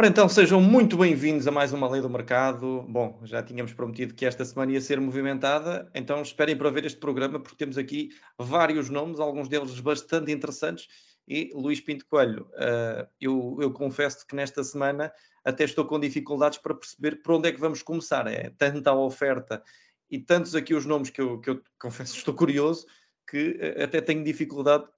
Ora 0.00 0.08
então, 0.08 0.26
sejam 0.30 0.62
muito 0.62 0.96
bem-vindos 0.96 1.46
a 1.46 1.50
mais 1.50 1.74
uma 1.74 1.86
Lei 1.86 2.00
do 2.00 2.08
Mercado. 2.08 2.86
Bom, 2.88 3.20
já 3.22 3.42
tínhamos 3.42 3.74
prometido 3.74 4.14
que 4.14 4.24
esta 4.24 4.42
semana 4.46 4.72
ia 4.72 4.80
ser 4.80 4.98
movimentada, 4.98 5.90
então 5.94 6.22
esperem 6.22 6.56
para 6.56 6.70
ver 6.70 6.86
este 6.86 6.98
programa, 6.98 7.38
porque 7.38 7.54
temos 7.54 7.76
aqui 7.76 8.08
vários 8.38 8.88
nomes, 8.88 9.20
alguns 9.20 9.46
deles 9.46 9.78
bastante 9.78 10.32
interessantes. 10.32 10.88
E 11.28 11.50
Luís 11.52 11.82
Pinto 11.82 12.06
Coelho, 12.06 12.48
uh, 12.54 13.06
eu, 13.20 13.58
eu 13.60 13.70
confesso 13.74 14.26
que 14.26 14.34
nesta 14.34 14.64
semana 14.64 15.12
até 15.44 15.64
estou 15.64 15.84
com 15.84 16.00
dificuldades 16.00 16.56
para 16.56 16.74
perceber 16.74 17.16
por 17.16 17.34
onde 17.34 17.50
é 17.50 17.52
que 17.52 17.60
vamos 17.60 17.82
começar. 17.82 18.26
É 18.26 18.48
tanta 18.56 18.94
oferta 18.94 19.62
e 20.10 20.18
tantos 20.18 20.54
aqui 20.54 20.72
os 20.72 20.86
nomes 20.86 21.10
que 21.10 21.20
eu, 21.20 21.38
que 21.42 21.50
eu 21.50 21.60
confesso 21.78 22.16
estou 22.16 22.32
curioso 22.32 22.86
que 23.28 23.50
uh, 23.50 23.84
até 23.84 24.00
tenho 24.00 24.24
dificuldade 24.24 24.84
de 24.84 24.90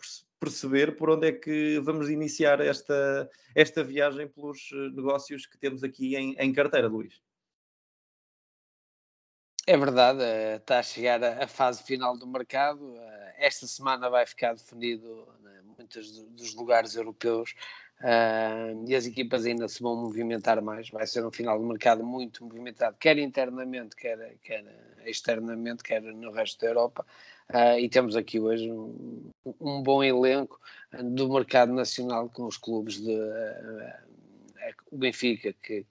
perceber 0.43 0.97
por 0.97 1.09
onde 1.09 1.29
é 1.29 1.33
que 1.33 1.79
vamos 1.79 2.11
iniciar 2.11 2.61
esta, 2.61 3.31
esta 3.55 3.85
viagem 3.85 4.27
pelos 4.27 4.71
eh, 4.73 4.91
negócios 4.93 5.47
que 5.47 5.57
temos 5.57 5.85
aqui 5.85 6.17
em, 6.17 6.35
em 6.37 6.53
carteira, 6.53 6.89
Luís. 6.89 7.23
É 9.65 9.77
verdade, 9.77 10.21
eh, 10.21 10.57
está 10.57 10.81
a 10.81 10.83
chegar 10.83 11.23
a 11.23 11.47
fase 11.47 11.85
final 11.85 12.19
do 12.19 12.27
mercado. 12.27 12.97
Eh, 12.97 13.35
esta 13.39 13.69
semana 13.69 14.11
vai 14.11 14.27
ficar 14.27 14.55
definido 14.55 15.33
né, 15.41 15.63
muitos 15.63 16.11
dos 16.31 16.55
lugares 16.57 16.97
europeus 16.97 17.55
e 18.87 18.95
as 18.95 19.07
equipas 19.07 19.47
ainda 19.47 19.69
se 19.69 19.83
vão 19.83 19.97
movimentar 19.97 20.61
mais. 20.61 20.91
Vai 20.91 21.07
ser 21.07 21.25
um 21.25 21.31
final 21.31 21.59
de 21.59 21.65
mercado 21.65 22.05
muito 22.05 22.45
movimentado, 22.45 22.97
quer 22.99 23.19
internamente, 23.19 23.95
quer, 23.95 24.37
quer 24.43 24.65
externamente, 25.07 25.83
quer 25.83 26.03
no 26.03 26.33
resto 26.33 26.61
da 26.61 26.69
Europa. 26.69 27.07
Uh, 27.51 27.79
e 27.79 27.89
temos 27.89 28.17
aqui 28.17 28.41
hoje 28.41 28.71
um, 28.71 29.31
um, 29.61 29.83
bom 29.83 30.03
elenco 30.03 30.59
do 31.03 31.31
mercado 31.31 31.73
nacional 31.73 32.29
com 32.29 32.47
os 32.47 32.57
clubes 32.57 33.01
de 33.01 33.13
uh, 33.13 34.13
o 34.91 34.97
Benfica, 34.97 35.55
que, 35.63 35.85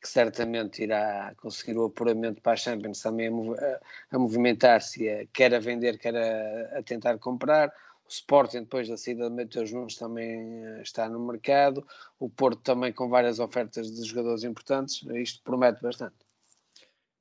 que, 0.00 0.08
certamente 0.08 0.82
irá 0.82 1.34
conseguir 1.36 1.76
o 1.76 1.86
apuramento 1.86 2.40
para 2.40 2.52
a 2.52 2.56
Champions 2.56 3.00
também 3.00 3.28
a, 3.28 4.16
a 4.16 4.18
movimentar-se, 4.18 5.28
quer 5.32 5.54
a 5.54 5.58
vender, 5.58 5.98
quer 5.98 6.16
a, 6.16 6.78
a, 6.78 6.82
tentar 6.82 7.18
comprar. 7.18 7.72
O 8.08 8.10
Sporting, 8.10 8.60
depois 8.60 8.88
da 8.88 8.96
saída 8.96 9.28
de 9.28 9.36
Mateus 9.36 9.70
Nunes, 9.70 9.96
também 9.96 10.80
está 10.80 11.08
no 11.08 11.20
mercado. 11.20 11.86
O 12.18 12.30
Porto 12.30 12.62
também 12.62 12.92
com 12.92 13.08
várias 13.08 13.38
ofertas 13.38 13.90
de 13.90 14.02
jogadores 14.02 14.44
importantes. 14.44 15.02
Isto 15.14 15.42
promete 15.42 15.82
bastante 15.82 16.28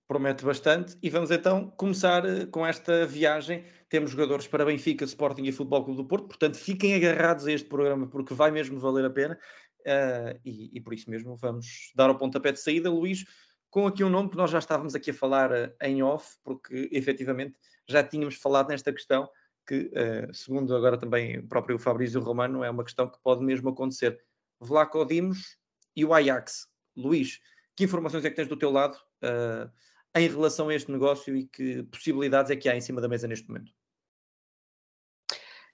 promete 0.07 0.45
bastante. 0.45 0.97
E 1.03 1.09
vamos 1.09 1.29
então 1.31 1.69
começar 1.71 2.25
eh, 2.25 2.45
com 2.45 2.65
esta 2.65 3.05
viagem. 3.05 3.65
Temos 3.89 4.11
jogadores 4.11 4.47
para 4.47 4.65
Benfica, 4.65 5.03
Sporting 5.03 5.43
e 5.43 5.51
Futebol 5.51 5.83
Clube 5.83 6.01
do 6.01 6.07
Porto, 6.07 6.27
portanto 6.27 6.55
fiquem 6.55 6.95
agarrados 6.95 7.45
a 7.45 7.51
este 7.51 7.67
programa 7.67 8.07
porque 8.07 8.33
vai 8.33 8.49
mesmo 8.49 8.79
valer 8.79 9.05
a 9.05 9.09
pena. 9.09 9.37
Uh, 9.81 10.35
e, 10.43 10.69
e, 10.73 10.81
por 10.81 10.93
isso 10.93 11.09
mesmo 11.09 11.37
vamos 11.37 11.93
dar 11.95 12.09
o 12.09 12.17
pontapé 12.17 12.51
de 12.51 12.59
saída, 12.59 12.89
Luís, 12.89 13.25
com 13.69 13.87
aqui 13.87 14.03
um 14.03 14.09
nome 14.09 14.29
que 14.29 14.35
nós 14.35 14.51
já 14.51 14.59
estávamos 14.59 14.93
aqui 14.93 15.11
a 15.11 15.13
falar 15.13 15.49
em 15.81 16.03
off, 16.03 16.35
porque 16.43 16.89
efetivamente 16.91 17.55
já 17.87 18.03
tínhamos 18.03 18.35
falado 18.35 18.67
nesta 18.67 18.91
questão, 18.91 19.29
que 19.67 19.91
uh, 19.93 20.33
segundo 20.33 20.75
agora 20.75 20.97
também 20.97 21.39
o 21.39 21.47
próprio 21.47 21.77
Fabrício 21.77 22.21
Romano, 22.21 22.63
é 22.63 22.69
uma 22.69 22.83
questão 22.83 23.09
que 23.09 23.19
pode 23.21 23.43
mesmo 23.43 23.69
acontecer. 23.69 24.19
Vlaco 24.59 25.05
Dimos 25.05 25.57
e 25.95 26.05
o 26.05 26.13
Ajax. 26.13 26.67
Luís, 26.95 27.39
que 27.75 27.83
informações 27.83 28.25
é 28.25 28.29
que 28.29 28.35
tens 28.35 28.47
do 28.47 28.57
teu 28.57 28.71
lado? 28.71 28.97
Uh, 29.21 29.69
em 30.15 30.27
relação 30.27 30.69
a 30.69 30.75
este 30.75 30.91
negócio 30.91 31.35
e 31.35 31.45
que 31.45 31.83
possibilidades 31.83 32.49
é 32.49 32.55
que 32.55 32.69
há 32.69 32.75
em 32.75 32.81
cima 32.81 33.01
da 33.01 33.07
mesa 33.07 33.27
neste 33.27 33.47
momento? 33.47 33.71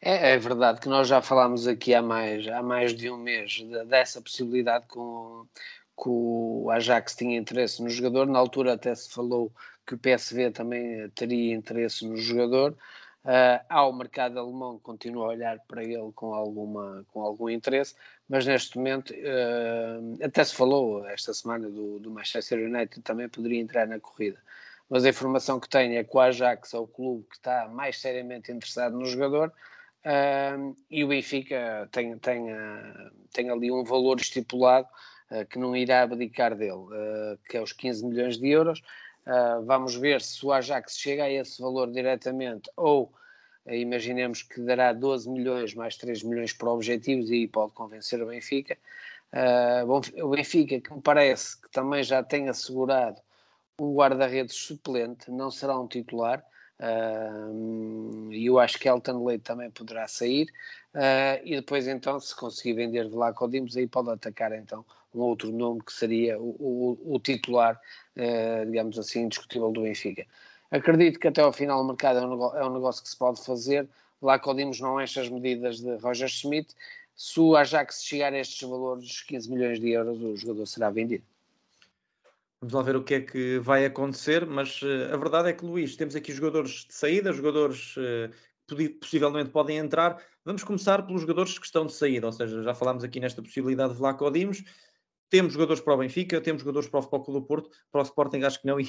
É, 0.01 0.33
é 0.33 0.37
verdade 0.37 0.81
que 0.81 0.89
nós 0.89 1.07
já 1.07 1.21
falámos 1.21 1.65
aqui 1.65 1.93
há 1.93 2.01
mais, 2.01 2.45
há 2.47 2.61
mais 2.61 2.93
de 2.93 3.09
um 3.09 3.17
mês 3.17 3.61
dessa 3.87 4.21
possibilidade 4.21 4.85
com, 4.87 5.47
que 5.95 6.09
o 6.09 6.69
Ajax 6.71 7.15
tinha 7.15 7.37
interesse 7.37 7.81
no 7.81 7.89
jogador. 7.89 8.27
Na 8.27 8.39
altura 8.39 8.73
até 8.73 8.93
se 8.93 9.09
falou 9.09 9.53
que 9.87 9.95
o 9.95 9.97
PSV 9.97 10.51
também 10.51 11.09
teria 11.11 11.55
interesse 11.55 12.05
no 12.05 12.17
jogador. 12.17 12.77
Uh, 13.23 13.63
ao 13.69 13.93
mercado 13.93 14.37
alemão 14.37 14.77
continua 14.79 15.27
a 15.27 15.29
olhar 15.29 15.57
para 15.65 15.81
ele 15.81 16.11
com, 16.13 16.33
alguma, 16.33 17.05
com 17.07 17.21
algum 17.21 17.49
interesse, 17.49 17.95
mas 18.27 18.45
neste 18.45 18.77
momento 18.77 19.13
uh, 19.13 20.25
até 20.25 20.43
se 20.43 20.53
falou 20.53 21.07
esta 21.07 21.33
semana 21.33 21.69
do, 21.69 21.99
do, 21.99 22.11
Manchester 22.11 22.59
United 22.59 23.01
também 23.01 23.29
poderia 23.29 23.61
entrar 23.61 23.87
na 23.87 23.97
corrida. 23.97 24.37
Mas 24.89 25.05
a 25.05 25.09
informação 25.09 25.57
que 25.57 25.69
tenho 25.69 25.97
é 25.97 26.03
que 26.03 26.17
o 26.17 26.19
Ajax 26.19 26.73
é 26.73 26.77
o 26.77 26.85
clube 26.85 27.25
que 27.29 27.37
está 27.37 27.69
mais 27.69 27.97
seriamente 27.97 28.51
interessado 28.51 28.97
no 28.97 29.05
jogador 29.05 29.53
uh, 30.05 30.75
e 30.91 31.05
o 31.05 31.07
Benfica 31.07 31.87
tem, 31.93 32.17
tem, 32.17 32.47
tem 33.31 33.49
ali 33.49 33.71
um 33.71 33.85
valor 33.85 34.19
estipulado 34.19 34.87
que 35.49 35.57
não 35.57 35.75
irá 35.75 36.03
abdicar 36.03 36.53
dele, 36.55 36.85
que 37.49 37.57
é 37.57 37.61
os 37.61 37.73
15 37.73 38.05
milhões 38.05 38.37
de 38.37 38.49
euros. 38.49 38.83
Uh, 39.25 39.63
vamos 39.63 39.95
ver 39.95 40.21
se 40.21 40.45
o 40.45 40.51
Ajax 40.51 40.97
chega 40.97 41.23
a 41.23 41.31
esse 41.31 41.61
valor 41.61 41.89
diretamente 41.89 42.69
ou 42.75 43.13
uh, 43.65 43.73
imaginemos 43.73 44.43
que 44.43 44.59
dará 44.59 44.91
12 44.91 45.29
milhões 45.29 45.73
mais 45.73 45.95
3 45.95 46.23
milhões 46.23 46.51
para 46.51 46.69
objetivos 46.69 47.31
e 47.31 47.47
pode 47.47 47.71
convencer 47.71 48.21
o 48.21 48.27
Benfica. 48.27 48.77
Uh, 49.31 49.87
bom, 49.87 50.01
o 50.21 50.29
Benfica, 50.29 50.79
que 50.81 50.93
me 50.93 51.01
parece 51.01 51.59
que 51.61 51.69
também 51.71 52.03
já 52.03 52.21
tem 52.21 52.49
assegurado 52.49 53.21
um 53.79 53.95
guarda-redes 53.95 54.55
suplente, 54.55 55.31
não 55.31 55.49
será 55.49 55.79
um 55.79 55.87
titular. 55.87 56.43
E 58.31 58.45
eu 58.45 58.59
acho 58.59 58.77
que 58.77 58.89
Elton 58.89 59.23
Leite 59.23 59.43
também 59.43 59.71
poderá 59.71 60.07
sair. 60.07 60.47
e 61.43 61.55
depois, 61.55 61.87
então, 61.87 62.19
se 62.19 62.35
conseguir 62.35 62.73
vender 62.73 63.07
Vlaco 63.07 63.47
Dimos, 63.47 63.75
aí 63.75 63.87
pode 63.87 64.09
atacar 64.11 64.51
então 64.53 64.85
um 65.13 65.21
outro 65.21 65.51
nome 65.51 65.81
que 65.83 65.93
seria 65.93 66.39
o, 66.39 66.97
o, 67.03 67.15
o 67.15 67.19
titular, 67.19 67.79
uh, 68.17 68.65
digamos 68.65 68.97
assim, 68.97 69.23
indiscutível 69.23 69.71
do 69.71 69.81
Benfica. 69.81 70.25
Acredito 70.71 71.19
que 71.19 71.27
até 71.27 71.41
ao 71.41 71.53
final 71.53 71.81
do 71.81 71.87
mercado 71.87 72.19
é 72.19 72.25
um, 72.25 72.29
negócio, 72.29 72.57
é 72.57 72.65
um 72.65 72.73
negócio 72.73 73.03
que 73.03 73.09
se 73.09 73.17
pode 73.17 73.45
fazer. 73.45 73.87
Lá 74.21 74.39
Codimos 74.39 74.79
não 74.79 74.99
enche 74.99 75.19
as 75.19 75.29
medidas 75.29 75.79
de 75.79 75.95
Roger 75.97 76.27
Schmidt. 76.27 76.73
Se 77.15 77.39
o 77.39 77.55
Ajax 77.55 78.03
chegar 78.03 78.33
a 78.33 78.39
estes 78.39 78.67
valores, 78.67 79.21
15 79.21 79.51
milhões 79.51 79.79
de 79.79 79.91
euros, 79.91 80.19
o 80.19 80.35
jogador 80.35 80.65
será 80.65 80.89
vendido. 80.89 81.23
Vamos 82.59 82.73
lá 82.73 82.81
ver 82.81 82.95
o 82.95 83.03
que 83.03 83.15
é 83.15 83.21
que 83.21 83.59
vai 83.59 83.85
acontecer, 83.85 84.45
mas 84.45 84.81
uh, 84.81 85.13
a 85.13 85.17
verdade 85.17 85.49
é 85.49 85.53
que, 85.53 85.65
Luís, 85.65 85.95
temos 85.95 86.15
aqui 86.15 86.31
jogadores 86.31 86.85
de 86.87 86.93
saída, 86.93 87.33
jogadores 87.33 87.95
uh, 87.97 88.31
que 88.67 88.89
possivelmente 88.89 89.49
podem 89.49 89.77
entrar. 89.77 90.17
Vamos 90.45 90.63
começar 90.63 91.05
pelos 91.05 91.21
jogadores 91.21 91.59
que 91.59 91.65
estão 91.65 91.85
de 91.85 91.93
saída, 91.93 92.25
ou 92.25 92.31
seja, 92.31 92.63
já 92.63 92.73
falámos 92.73 93.03
aqui 93.03 93.19
nesta 93.19 93.41
possibilidade 93.41 93.93
de 93.93 93.99
Vlaco 93.99 94.31
Dimos. 94.31 94.63
Temos 95.33 95.53
jogadores 95.53 95.81
para 95.81 95.95
o 95.95 95.97
Benfica, 95.97 96.39
temos 96.39 96.61
jogadores 96.61 96.87
para 96.87 96.99
o 96.99 97.01
Futebol 97.01 97.23
Clube 97.23 97.39
do 97.39 97.47
Porto, 97.47 97.69
para 97.91 98.01
o 98.01 98.03
Sporting 98.03 98.43
acho 98.43 98.61
que 98.61 98.67
não, 98.67 98.77
e, 98.79 98.85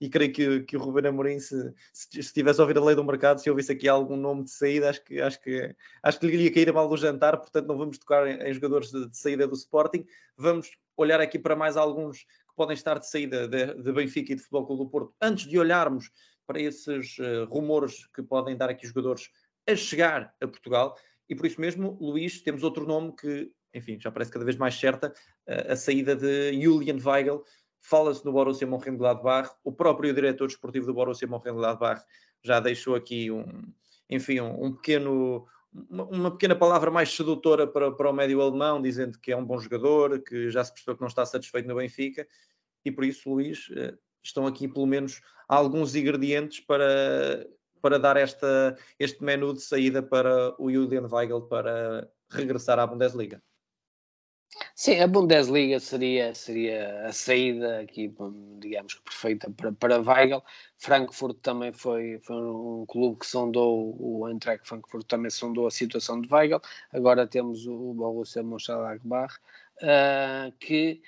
e 0.00 0.08
creio 0.08 0.32
que, 0.32 0.60
que 0.64 0.76
o 0.76 0.80
Ruben 0.80 1.06
Amorim, 1.06 1.38
se, 1.38 1.72
se, 1.92 2.24
se 2.24 2.34
tivesse 2.34 2.60
ouvido 2.60 2.80
a 2.80 2.86
lei 2.86 2.96
do 2.96 3.04
mercado, 3.04 3.40
se 3.40 3.48
ouvisse 3.48 3.70
aqui 3.70 3.88
algum 3.88 4.16
nome 4.16 4.42
de 4.42 4.50
saída, 4.50 4.90
acho 4.90 5.04
que, 5.04 5.20
acho 5.20 5.40
que, 5.40 5.76
acho 6.02 6.18
que 6.18 6.26
lhe 6.26 6.42
ia 6.42 6.52
cair 6.52 6.70
a 6.70 6.72
mal 6.72 6.88
do 6.88 6.96
jantar, 6.96 7.36
portanto 7.36 7.68
não 7.68 7.78
vamos 7.78 7.98
tocar 7.98 8.26
em, 8.26 8.50
em 8.50 8.52
jogadores 8.52 8.90
de, 8.90 9.08
de, 9.08 9.16
saída 9.16 9.46
do 9.46 9.54
Sporting, 9.54 10.04
vamos 10.36 10.72
olhar 10.96 11.20
aqui 11.20 11.38
para 11.38 11.54
mais 11.54 11.76
alguns 11.76 12.18
que 12.18 12.56
podem 12.56 12.74
estar 12.74 12.98
de 12.98 13.08
saída 13.08 13.46
de, 13.46 13.80
de 13.80 13.92
Benfica 13.92 14.32
e 14.32 14.34
de 14.34 14.42
Futebol 14.42 14.66
Clube 14.66 14.82
do 14.82 14.90
Porto, 14.90 15.14
antes 15.22 15.46
de 15.46 15.56
olharmos 15.56 16.10
para 16.48 16.60
esses 16.60 17.16
uh, 17.18 17.44
rumores 17.44 18.08
que 18.08 18.24
podem 18.24 18.56
dar 18.56 18.70
aqui 18.70 18.88
jogadores 18.88 19.30
a 19.68 19.76
chegar 19.76 20.34
a 20.40 20.48
Portugal, 20.48 20.96
e 21.28 21.36
por 21.36 21.46
isso 21.46 21.60
mesmo, 21.60 21.96
Luís, 22.00 22.42
temos 22.42 22.64
outro 22.64 22.84
nome 22.84 23.14
que 23.14 23.52
enfim, 23.76 23.98
já 24.00 24.10
parece 24.10 24.32
cada 24.32 24.44
vez 24.44 24.56
mais 24.56 24.74
certa, 24.74 25.12
a 25.46 25.76
saída 25.76 26.14
de 26.14 26.60
Julian 26.60 26.98
Weigl. 27.04 27.42
Fala-se 27.80 28.24
no 28.24 28.32
Borussia 28.32 28.66
Mönchengladbach, 28.66 29.50
o 29.62 29.72
próprio 29.72 30.12
diretor 30.12 30.48
desportivo 30.48 30.86
do 30.86 30.94
Borussia 30.94 31.28
Mönchengladbach 31.28 32.02
já 32.42 32.60
deixou 32.60 32.94
aqui 32.94 33.30
um, 33.30 33.44
enfim, 34.08 34.40
um, 34.40 34.66
um 34.66 34.72
pequeno, 34.72 35.46
uma, 35.72 36.30
pequena 36.30 36.56
palavra 36.56 36.90
mais 36.90 37.14
sedutora 37.14 37.66
para, 37.66 37.92
para 37.92 38.10
o 38.10 38.12
médio 38.12 38.40
alemão, 38.40 38.80
dizendo 38.80 39.18
que 39.20 39.32
é 39.32 39.36
um 39.36 39.44
bom 39.44 39.58
jogador, 39.58 40.20
que 40.20 40.50
já 40.50 40.64
se 40.64 40.72
percebeu 40.72 40.96
que 40.96 41.00
não 41.00 41.08
está 41.08 41.24
satisfeito 41.24 41.68
no 41.68 41.76
Benfica, 41.76 42.26
e 42.84 42.90
por 42.90 43.04
isso, 43.04 43.28
Luís, 43.28 43.68
eh, 43.76 43.94
estão 44.22 44.46
aqui 44.46 44.68
pelo 44.68 44.86
menos 44.86 45.20
alguns 45.48 45.94
ingredientes 45.94 46.60
para, 46.60 47.46
para 47.82 47.98
dar 47.98 48.16
esta, 48.16 48.76
este 48.98 49.22
menu 49.24 49.52
de 49.52 49.60
saída 49.60 50.02
para 50.02 50.54
o 50.60 50.70
Julian 50.70 51.08
Weigl 51.10 51.42
para 51.42 52.08
regressar 52.30 52.78
à 52.78 52.86
Bundesliga. 52.86 53.42
Sim, 54.78 55.00
a 55.00 55.06
Bundesliga 55.06 55.80
seria, 55.80 56.34
seria 56.34 57.06
a 57.06 57.12
saída 57.12 57.80
aqui, 57.80 58.14
digamos 58.58 58.92
que 58.92 59.02
perfeita 59.04 59.50
para, 59.50 59.72
para 59.72 60.02
Weigl. 60.02 60.42
Frankfurt 60.76 61.38
também 61.40 61.72
foi, 61.72 62.18
foi 62.18 62.36
um 62.36 62.84
clube 62.86 63.20
que 63.20 63.26
sondou, 63.26 63.96
o 63.98 64.28
Eintracht 64.28 64.68
Frankfurt 64.68 65.06
também 65.06 65.30
sondou 65.30 65.66
a 65.66 65.70
situação 65.70 66.20
de 66.20 66.28
Weigl. 66.30 66.60
Agora 66.92 67.26
temos 67.26 67.66
o 67.66 67.94
Borussia 67.94 68.42
Mönchengladbach, 68.42 69.38
uh, 69.82 70.52
que, 70.60 71.00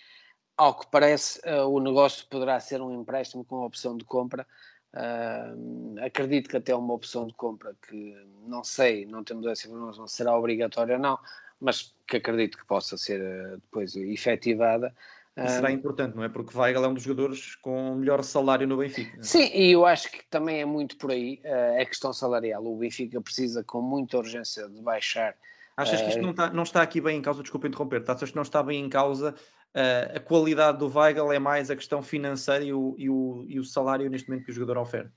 ao 0.56 0.78
que 0.78 0.86
parece, 0.90 1.38
uh, 1.46 1.68
o 1.68 1.78
negócio 1.78 2.26
poderá 2.30 2.58
ser 2.60 2.80
um 2.80 3.02
empréstimo 3.02 3.44
com 3.44 3.66
opção 3.66 3.98
de 3.98 4.04
compra. 4.06 4.46
Uh, 4.94 6.02
acredito 6.02 6.48
que 6.48 6.56
até 6.56 6.74
uma 6.74 6.94
opção 6.94 7.26
de 7.26 7.34
compra 7.34 7.76
que 7.86 8.16
não 8.46 8.64
sei, 8.64 9.04
não 9.04 9.22
temos 9.22 9.46
essa 9.46 9.66
informação, 9.66 10.08
será 10.08 10.34
obrigatória 10.38 10.96
ou 10.96 11.02
não, 11.02 11.18
mas 11.60 11.94
que 12.06 12.16
acredito 12.16 12.58
que 12.58 12.66
possa 12.66 12.96
ser 12.96 13.20
depois 13.56 13.94
efetivada. 13.96 14.94
E 15.36 15.48
será 15.48 15.70
importante, 15.70 16.16
não 16.16 16.24
é? 16.24 16.28
Porque 16.28 16.56
Weigl 16.56 16.84
é 16.84 16.88
um 16.88 16.94
dos 16.94 17.04
jogadores 17.04 17.54
com 17.56 17.94
melhor 17.94 18.24
salário 18.24 18.66
no 18.66 18.76
Benfica. 18.76 19.22
Sim, 19.22 19.50
e 19.54 19.70
eu 19.70 19.86
acho 19.86 20.10
que 20.10 20.24
também 20.28 20.60
é 20.60 20.64
muito 20.64 20.96
por 20.96 21.12
aí 21.12 21.40
uh, 21.44 21.80
a 21.80 21.84
questão 21.84 22.12
salarial. 22.12 22.66
O 22.66 22.76
Benfica 22.76 23.20
precisa 23.20 23.62
com 23.62 23.80
muita 23.80 24.18
urgência 24.18 24.68
de 24.68 24.82
baixar. 24.82 25.36
Achas 25.76 26.02
que 26.02 26.08
isto 26.08 26.20
não 26.20 26.30
está, 26.30 26.50
não 26.50 26.62
está 26.64 26.82
aqui 26.82 27.00
bem 27.00 27.18
em 27.18 27.22
causa, 27.22 27.40
desculpa 27.40 27.68
interromper, 27.68 28.02
achas 28.08 28.30
que 28.30 28.34
não 28.34 28.42
está 28.42 28.60
bem 28.64 28.84
em 28.84 28.88
causa 28.88 29.32
uh, 29.32 30.16
a 30.16 30.18
qualidade 30.18 30.78
do 30.78 30.92
Weigl, 30.92 31.32
é 31.32 31.38
mais 31.38 31.70
a 31.70 31.76
questão 31.76 32.02
financeira 32.02 32.64
e 32.64 32.72
o, 32.72 32.96
e 32.98 33.08
o, 33.08 33.44
e 33.46 33.60
o 33.60 33.64
salário 33.64 34.10
neste 34.10 34.28
momento 34.28 34.44
que 34.44 34.50
o 34.50 34.54
jogador 34.54 34.78
oferece? 34.78 35.12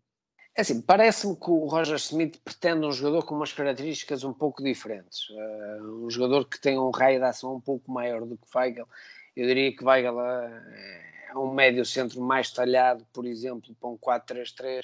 É 0.53 0.61
assim, 0.61 0.81
parece-me 0.81 1.35
que 1.35 1.49
o 1.49 1.65
Roger 1.65 1.95
Smith 1.95 2.37
pretende 2.43 2.85
um 2.85 2.91
jogador 2.91 3.23
com 3.23 3.33
umas 3.35 3.53
características 3.53 4.25
um 4.25 4.33
pouco 4.33 4.61
diferentes. 4.61 5.29
Uh, 5.29 6.05
um 6.05 6.09
jogador 6.09 6.45
que 6.45 6.59
tem 6.59 6.77
um 6.77 6.89
raio 6.89 7.19
de 7.19 7.25
ação 7.25 7.55
um 7.55 7.61
pouco 7.61 7.89
maior 7.89 8.25
do 8.25 8.37
que 8.37 8.45
Weigl. 8.53 8.85
Eu 9.33 9.47
diria 9.47 9.73
que 9.73 9.83
Weigl 9.83 10.19
é, 10.19 11.29
é 11.29 11.37
um 11.37 11.53
médio 11.53 11.85
centro 11.85 12.21
mais 12.21 12.51
talhado, 12.51 13.07
por 13.13 13.25
exemplo, 13.25 13.73
para 13.79 13.89
um 13.89 13.97
4-3-3, 13.97 14.81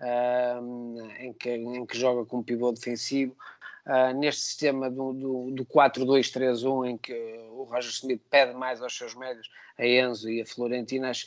uh, 0.00 1.10
em, 1.18 1.32
que, 1.32 1.50
em 1.50 1.84
que 1.84 1.98
joga 1.98 2.24
com 2.24 2.40
pivô 2.40 2.70
defensivo. 2.70 3.36
Uh, 3.84 4.16
neste 4.16 4.42
sistema 4.42 4.88
do, 4.88 5.12
do, 5.12 5.50
do 5.50 5.66
4-2-3-1, 5.66 6.88
em 6.88 6.96
que 6.96 7.12
o 7.50 7.64
Roger 7.64 7.90
Smith 7.90 8.22
pede 8.30 8.54
mais 8.54 8.80
aos 8.80 8.96
seus 8.96 9.16
médios, 9.16 9.50
a 9.76 9.84
Enzo 9.84 10.30
e 10.30 10.40
a 10.40 10.46
Florentina, 10.46 11.10
acho 11.10 11.26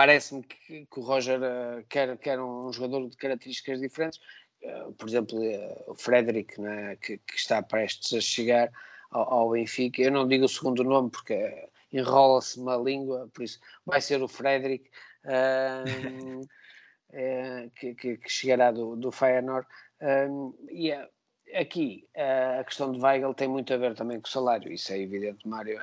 parece-me 0.00 0.42
que, 0.42 0.86
que, 0.86 0.98
o 0.98 1.02
Roger 1.02 1.38
uh, 1.42 1.84
quer, 1.86 2.16
quer 2.16 2.40
um 2.40 2.72
jogador 2.72 3.06
de 3.06 3.18
características 3.18 3.78
diferentes. 3.80 4.18
Uh, 4.62 4.94
por 4.94 5.06
exemplo, 5.06 5.38
uh, 5.38 5.90
o 5.90 5.94
Frederick, 5.94 6.58
né, 6.58 6.96
que, 6.96 7.18
que, 7.18 7.36
está 7.36 7.62
prestes 7.62 8.14
a 8.14 8.20
chegar 8.22 8.72
ao, 9.10 9.30
ao, 9.30 9.50
Benfica. 9.50 10.00
Eu 10.00 10.10
não 10.10 10.26
digo 10.26 10.46
o 10.46 10.48
segundo 10.48 10.82
nome 10.82 11.10
porque 11.10 11.68
enrola-se 11.92 12.58
uma 12.58 12.76
língua, 12.76 13.28
por 13.34 13.42
isso 13.42 13.60
vai 13.84 14.00
ser 14.00 14.22
o 14.22 14.28
Frederick. 14.28 14.88
que, 17.76 17.94
que, 17.94 18.18
chegará 18.26 18.70
do, 18.70 18.96
do 18.96 19.12
Feyenoord. 19.12 19.68
e 20.70 20.92
aqui 21.54 22.08
a 22.58 22.64
questão 22.64 22.90
de 22.90 22.98
Weigl 22.98 23.34
tem 23.34 23.48
muito 23.48 23.74
a 23.74 23.76
ver 23.76 23.94
também 23.94 24.18
com 24.18 24.26
o 24.26 24.30
salário, 24.30 24.72
isso 24.72 24.90
é 24.94 24.98
evidente, 24.98 25.46
Mário. 25.46 25.78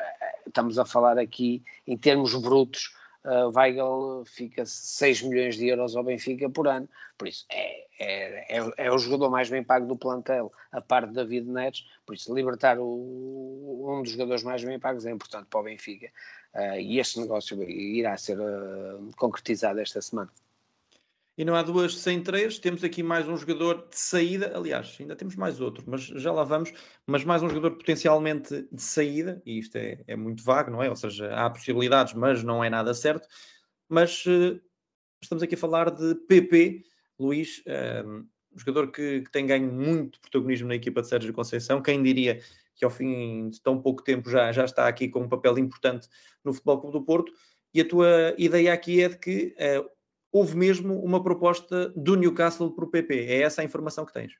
Estamos 0.47 0.79
a 0.79 0.85
falar 0.85 1.19
aqui 1.19 1.63
em 1.85 1.95
termos 1.95 2.33
brutos 2.33 2.96
uh, 3.25 3.51
Weigl 3.55 4.23
fica 4.25 4.65
6 4.65 5.23
milhões 5.23 5.57
de 5.57 5.67
euros 5.67 5.95
ao 5.95 6.03
Benfica 6.03 6.49
por 6.49 6.67
ano. 6.67 6.87
Por 7.17 7.27
isso, 7.27 7.45
é, 7.49 7.85
é, 7.99 8.57
é, 8.57 8.71
é 8.77 8.91
o 8.91 8.97
jogador 8.97 9.29
mais 9.29 9.49
bem 9.49 9.63
pago 9.63 9.87
do 9.87 9.97
plantel, 9.97 10.51
a 10.71 10.81
par 10.81 11.07
de 11.07 11.13
David 11.13 11.49
Neres. 11.49 11.85
Por 12.05 12.15
isso, 12.15 12.33
libertar 12.33 12.77
o, 12.79 13.85
um 13.89 14.03
dos 14.03 14.11
jogadores 14.11 14.43
mais 14.43 14.63
bem 14.63 14.79
pagos 14.79 15.05
é 15.05 15.11
importante 15.11 15.47
para 15.49 15.59
o 15.59 15.63
Benfica. 15.63 16.07
Uh, 16.53 16.79
e 16.79 16.99
este 16.99 17.19
negócio 17.19 17.61
irá 17.63 18.17
ser 18.17 18.39
uh, 18.39 19.11
concretizado 19.15 19.79
esta 19.79 20.01
semana. 20.01 20.31
E 21.37 21.45
não 21.45 21.53
há 21.53 21.61
duas 21.61 21.95
sem 21.95 22.23
três. 22.23 22.57
Temos 22.57 22.83
aqui 22.83 23.03
mais 23.03 23.27
um 23.27 23.37
jogador 23.37 23.87
de 23.89 23.99
saída. 23.99 24.57
Aliás, 24.57 24.97
ainda 24.99 25.15
temos 25.15 25.35
mais 25.35 25.61
outro, 25.61 25.83
mas 25.85 26.01
já 26.01 26.31
lá 26.31 26.43
vamos. 26.43 26.73
Mas 27.05 27.23
mais 27.23 27.43
um 27.43 27.49
jogador 27.49 27.77
potencialmente 27.77 28.67
de 28.71 28.81
saída. 28.81 29.39
E 29.45 29.59
isto 29.59 29.75
é, 29.75 30.03
é 30.07 30.15
muito 30.15 30.43
vago, 30.43 30.71
não 30.71 30.81
é? 30.81 30.89
Ou 30.89 30.95
seja, 30.95 31.31
há 31.35 31.47
possibilidades, 31.47 32.15
mas 32.15 32.43
não 32.43 32.63
é 32.63 32.71
nada 32.71 32.91
certo. 32.95 33.27
Mas 33.87 34.25
uh, 34.25 34.59
estamos 35.21 35.43
aqui 35.43 35.53
a 35.53 35.57
falar 35.59 35.91
de 35.91 36.15
PP, 36.27 36.83
Luís, 37.19 37.61
um, 38.03 38.25
um 38.51 38.57
jogador 38.57 38.91
que, 38.91 39.21
que, 39.21 39.31
tem 39.31 39.45
ganho 39.45 39.71
muito 39.71 40.19
protagonismo 40.19 40.69
na 40.69 40.75
equipa 40.75 41.03
de 41.03 41.07
Sérgio 41.07 41.33
Conceição. 41.33 41.83
Quem 41.83 42.01
diria 42.01 42.41
que 42.75 42.83
ao 42.83 42.89
fim 42.89 43.49
de 43.49 43.61
tão 43.61 43.79
pouco 43.79 44.03
tempo 44.03 44.27
já, 44.27 44.51
já 44.51 44.65
está 44.65 44.87
aqui 44.87 45.07
com 45.07 45.21
um 45.21 45.29
papel 45.29 45.59
importante 45.59 46.07
no 46.43 46.51
Futebol 46.51 46.81
Clube 46.81 46.97
do 46.97 47.05
Porto. 47.05 47.31
E 47.75 47.81
a 47.81 47.87
tua 47.87 48.33
ideia 48.39 48.73
aqui 48.73 49.03
é 49.03 49.09
de 49.09 49.19
que 49.19 49.55
uh, 49.59 49.96
houve 50.31 50.55
mesmo 50.55 50.99
uma 51.01 51.21
proposta 51.21 51.89
do 51.95 52.15
Newcastle 52.15 52.71
para 52.71 52.85
o 52.85 52.89
PP. 52.89 53.25
É 53.25 53.41
essa 53.41 53.61
a 53.61 53.65
informação 53.65 54.05
que 54.05 54.13
tens? 54.13 54.33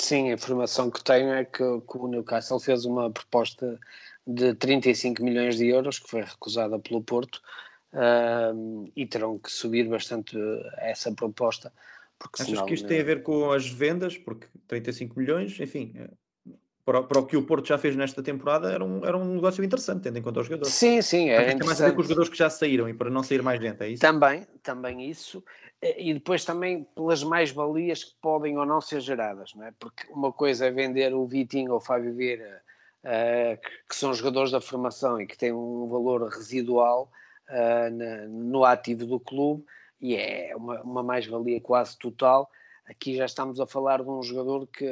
Sim, 0.00 0.30
a 0.30 0.34
informação 0.34 0.90
que 0.90 1.02
tenho 1.02 1.32
é 1.32 1.44
que, 1.44 1.58
que, 1.58 1.98
o 1.98 2.08
Newcastle 2.08 2.58
fez 2.58 2.84
uma 2.84 3.10
proposta 3.10 3.78
de 4.26 4.54
35 4.54 5.22
milhões 5.22 5.56
de 5.56 5.68
euros, 5.68 5.98
que 5.98 6.10
foi 6.10 6.22
recusada 6.22 6.78
pelo 6.78 7.02
Porto, 7.02 7.40
uh, 7.92 8.90
e 8.96 9.06
terão 9.06 9.38
que 9.38 9.50
subir 9.50 9.88
bastante 9.88 10.36
essa 10.78 11.12
proposta. 11.12 11.72
Porque 12.18 12.42
Achas 12.42 12.54
senão, 12.54 12.66
que 12.66 12.74
isto 12.74 12.88
tem 12.88 13.00
a 13.00 13.04
ver 13.04 13.22
com 13.22 13.50
as 13.52 13.68
vendas? 13.68 14.18
Porque 14.18 14.46
35 14.66 15.18
milhões, 15.18 15.58
enfim, 15.60 15.94
para, 16.84 17.02
para, 17.02 17.18
o 17.18 17.26
que 17.26 17.36
o 17.36 17.46
Porto 17.46 17.66
já 17.66 17.78
fez 17.78 17.96
nesta 17.96 18.22
temporada, 18.22 18.70
era 18.70 18.84
um, 18.84 19.04
era 19.04 19.16
um 19.16 19.34
negócio 19.34 19.64
interessante, 19.64 20.02
tendo 20.02 20.18
em 20.18 20.22
conta 20.22 20.40
os 20.40 20.46
jogadores. 20.46 20.74
Sim, 20.74 21.00
sim. 21.00 21.30
É 21.30 21.54
tem 21.54 21.66
mais 21.66 21.80
a 21.80 21.86
ver 21.86 21.94
com 21.94 22.00
os 22.02 22.06
jogadores 22.06 22.28
que 22.28 22.36
já 22.36 22.50
saíram 22.50 22.88
e 22.88 22.94
para 22.94 23.10
não 23.10 23.22
sair 23.22 23.42
mais 23.42 23.60
gente, 23.60 23.82
é 23.82 23.88
isso? 23.88 24.00
Também, 24.02 24.46
também 24.62 25.08
isso. 25.08 25.42
E 25.82 26.12
depois 26.12 26.44
também 26.44 26.84
pelas 26.94 27.22
mais-valias 27.22 28.04
que 28.04 28.14
podem 28.20 28.58
ou 28.58 28.66
não 28.66 28.80
ser 28.80 29.00
geradas, 29.00 29.52
não 29.54 29.64
é? 29.64 29.72
Porque 29.78 30.06
uma 30.10 30.32
coisa 30.32 30.66
é 30.66 30.70
vender 30.70 31.14
o 31.14 31.26
Vitinho 31.26 31.72
ou 31.72 31.78
o 31.78 31.80
Fábio 31.80 32.14
Vieira, 32.14 32.62
uh, 33.04 33.58
que 33.88 33.94
são 33.94 34.12
jogadores 34.12 34.50
da 34.50 34.60
formação 34.60 35.20
e 35.20 35.26
que 35.26 35.36
têm 35.36 35.52
um 35.52 35.88
valor 35.88 36.28
residual 36.28 37.10
uh, 37.48 37.90
na, 37.94 38.26
no 38.28 38.64
ativo 38.64 39.06
do 39.06 39.18
clube, 39.18 39.64
e 40.00 40.16
é 40.16 40.54
uma, 40.54 40.82
uma 40.82 41.02
mais-valia 41.02 41.60
quase 41.60 41.98
total 41.98 42.50
Aqui 42.86 43.16
já 43.16 43.24
estamos 43.24 43.58
a 43.60 43.66
falar 43.66 44.02
de 44.02 44.10
um 44.10 44.22
jogador 44.22 44.66
que 44.66 44.86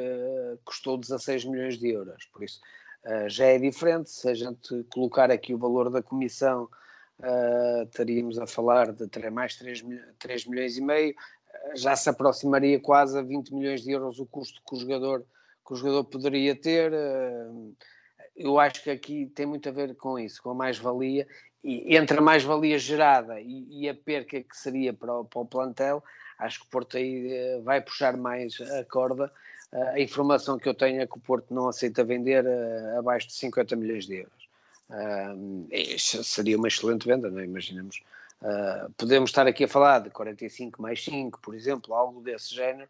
custou 0.65 0.97
16 0.97 1.45
milhões 1.45 1.77
de 1.77 1.89
euros, 1.89 2.25
por 2.33 2.43
isso 2.43 2.59
uh, 3.05 3.29
já 3.29 3.45
é 3.45 3.59
diferente. 3.59 4.09
Se 4.09 4.27
a 4.29 4.33
gente 4.33 4.83
colocar 4.91 5.29
aqui 5.29 5.53
o 5.53 5.59
valor 5.59 5.91
da 5.91 6.01
comissão, 6.01 6.67
uh, 7.19 7.83
estaríamos 7.83 8.39
a 8.39 8.47
falar 8.47 8.91
de 8.91 9.29
mais 9.29 9.55
3, 9.57 9.83
3 10.17 10.45
milhões 10.47 10.77
e 10.77 10.81
meio, 10.81 11.13
já 11.75 11.95
se 11.95 12.09
aproximaria 12.09 12.79
quase 12.79 13.17
a 13.17 13.21
20 13.21 13.53
milhões 13.53 13.83
de 13.83 13.91
euros 13.91 14.19
o 14.19 14.25
custo 14.25 14.59
que 14.67 14.75
o 14.75 14.79
jogador, 14.79 15.23
que 15.65 15.73
o 15.73 15.75
jogador 15.75 16.03
poderia 16.05 16.55
ter. 16.55 16.91
eu 18.35 18.59
acho 18.59 18.83
que 18.83 18.89
aqui 18.89 19.27
tem 19.27 19.45
muito 19.45 19.69
a 19.69 19.71
ver 19.71 19.95
com 19.95 20.17
isso, 20.17 20.41
com 20.41 20.49
a 20.49 20.55
mais-valia, 20.55 21.27
e 21.63 21.95
entre 21.95 22.17
a 22.17 22.21
mais-valia 22.21 22.77
gerada 22.77 23.39
e, 23.39 23.83
e, 23.83 23.87
a 23.87 23.95
perca 23.95 24.41
que 24.41 24.57
seria 24.57 24.93
para 24.93 25.19
o, 25.19 25.23
para 25.23 25.41
o 25.41 25.45
plantel 25.45 26.03
acho 26.43 26.59
que 26.59 26.65
o 26.65 26.69
Porto 26.69 26.97
aí 26.97 27.31
eh, 27.31 27.61
vai 27.63 27.81
puxar 27.81 28.17
mais 28.17 28.59
a 28.59 28.83
corda. 28.83 29.31
Eh, 29.71 29.89
a 29.89 29.99
informação 29.99 30.59
que 30.59 30.67
eu 30.67 30.73
tenho 30.73 31.01
é 31.01 31.07
que 31.07 31.17
o 31.17 31.21
Porto 31.21 31.53
não 31.53 31.67
aceita 31.67 32.03
vender 32.03 32.45
eh, 32.45 32.95
abaixo 32.97 33.27
de 33.27 33.33
50 33.33 33.75
milhões 33.75 34.05
de 34.05 34.17
euros. 34.17 34.43
seria 36.21 36.57
uma 36.57 36.67
excelente 36.67 37.07
venda, 37.07 37.29
não 37.29 37.39
é? 37.39 37.45
Imaginemos. 37.45 38.01
podemos 38.97 39.29
estar 39.29 39.47
aqui 39.47 39.63
a 39.63 39.67
falar 39.67 39.99
de 39.99 40.09
45 40.09 40.81
mais 40.81 41.03
5, 41.03 41.39
por 41.39 41.55
exemplo, 41.55 41.93
algo 41.93 42.21
desse 42.21 42.53
género. 42.53 42.89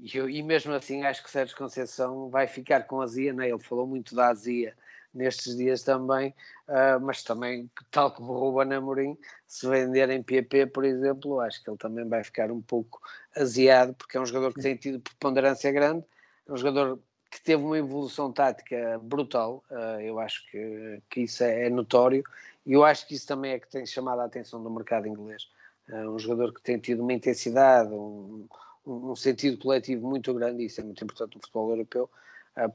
E, 0.00 0.42
mesmo 0.42 0.72
assim 0.72 1.04
acho 1.04 1.22
que 1.22 1.30
Sérgio 1.30 1.56
Conceição 1.56 2.28
vai 2.28 2.46
ficar 2.48 2.82
com 2.82 3.00
azia, 3.00 3.32
né? 3.32 3.48
ele 3.48 3.60
falou 3.60 3.86
muito 3.86 4.14
da 4.14 4.28
azia 4.28 4.74
nestes 5.14 5.56
dias 5.56 5.82
também, 5.82 6.34
uh, 6.68 7.00
mas 7.00 7.22
também, 7.22 7.70
tal 7.90 8.10
como 8.10 8.32
o 8.32 8.38
Ruben 8.38 8.76
Amorim, 8.76 9.16
se 9.46 9.68
vender 9.68 10.10
em 10.10 10.22
PP, 10.22 10.66
por 10.66 10.84
exemplo, 10.84 11.40
acho 11.40 11.62
que 11.62 11.70
ele 11.70 11.76
também 11.76 12.06
vai 12.06 12.24
ficar 12.24 12.50
um 12.50 12.60
pouco 12.60 13.00
aziado, 13.36 13.94
porque 13.94 14.16
é 14.16 14.20
um 14.20 14.26
jogador 14.26 14.52
que 14.52 14.60
tem 14.60 14.76
tido 14.76 15.00
preponderância 15.00 15.70
grande, 15.70 16.04
é 16.46 16.52
um 16.52 16.56
jogador 16.56 16.98
que 17.30 17.40
teve 17.40 17.62
uma 17.62 17.78
evolução 17.78 18.32
tática 18.32 18.98
brutal, 19.02 19.62
uh, 19.70 20.00
eu 20.00 20.18
acho 20.18 20.44
que, 20.50 21.02
que 21.08 21.20
isso 21.22 21.44
é, 21.44 21.66
é, 21.66 21.70
notório, 21.70 22.24
e 22.66 22.72
eu 22.72 22.84
acho 22.84 23.06
que 23.06 23.14
isso 23.14 23.26
também 23.26 23.52
é 23.52 23.58
que 23.58 23.70
tem 23.70 23.86
chamado 23.86 24.20
a 24.20 24.24
atenção 24.24 24.62
do 24.62 24.70
mercado 24.70 25.06
inglês. 25.06 25.48
Uh, 25.88 26.10
um 26.10 26.18
jogador 26.18 26.52
que 26.52 26.62
tem 26.62 26.78
tido 26.78 27.02
uma 27.02 27.12
intensidade, 27.12 27.92
um, 27.92 28.46
um 28.86 29.14
sentido 29.14 29.58
coletivo 29.58 30.08
muito 30.08 30.32
grande, 30.34 30.62
e 30.62 30.66
isso 30.66 30.80
é 30.80 30.84
muito 30.84 31.02
importante 31.04 31.36
no 31.36 31.40
futebol 31.40 31.70
europeu. 31.70 32.10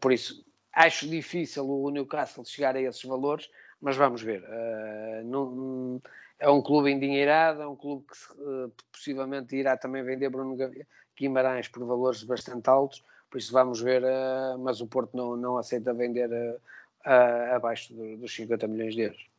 Por 0.01 0.11
isso, 0.11 0.43
Acho 0.73 1.07
difícil 1.07 1.67
o 1.67 1.89
Newcastle 1.89 2.45
chegar 2.45 2.75
a 2.75 2.81
esses 2.81 3.03
valores, 3.03 3.49
mas 3.81 3.95
vamos 3.97 4.21
ver. 4.21 4.43
Uh, 4.43 5.23
não, 5.25 6.01
é 6.39 6.49
um 6.49 6.61
clube 6.61 6.91
endinheirado, 6.91 7.61
é 7.61 7.67
um 7.67 7.75
clube 7.75 8.05
que 8.05 8.41
uh, 8.41 8.71
possivelmente 8.91 9.55
irá 9.55 9.75
também 9.77 10.03
vender 10.03 10.29
Bruno 10.29 10.55
Guimarães 11.17 11.67
por 11.67 11.85
valores 11.85 12.23
bastante 12.23 12.69
altos, 12.69 13.03
por 13.29 13.37
isso 13.37 13.51
vamos 13.51 13.81
ver, 13.81 14.03
uh, 14.03 14.57
mas 14.59 14.79
o 14.79 14.87
Porto 14.87 15.15
não, 15.15 15.35
não 15.35 15.57
aceita 15.57 15.93
vender 15.93 16.29
abaixo 17.53 17.93
dos 17.93 18.33
50 18.35 18.67
milhões 18.67 18.93
de 18.93 19.01
euros. 19.01 19.29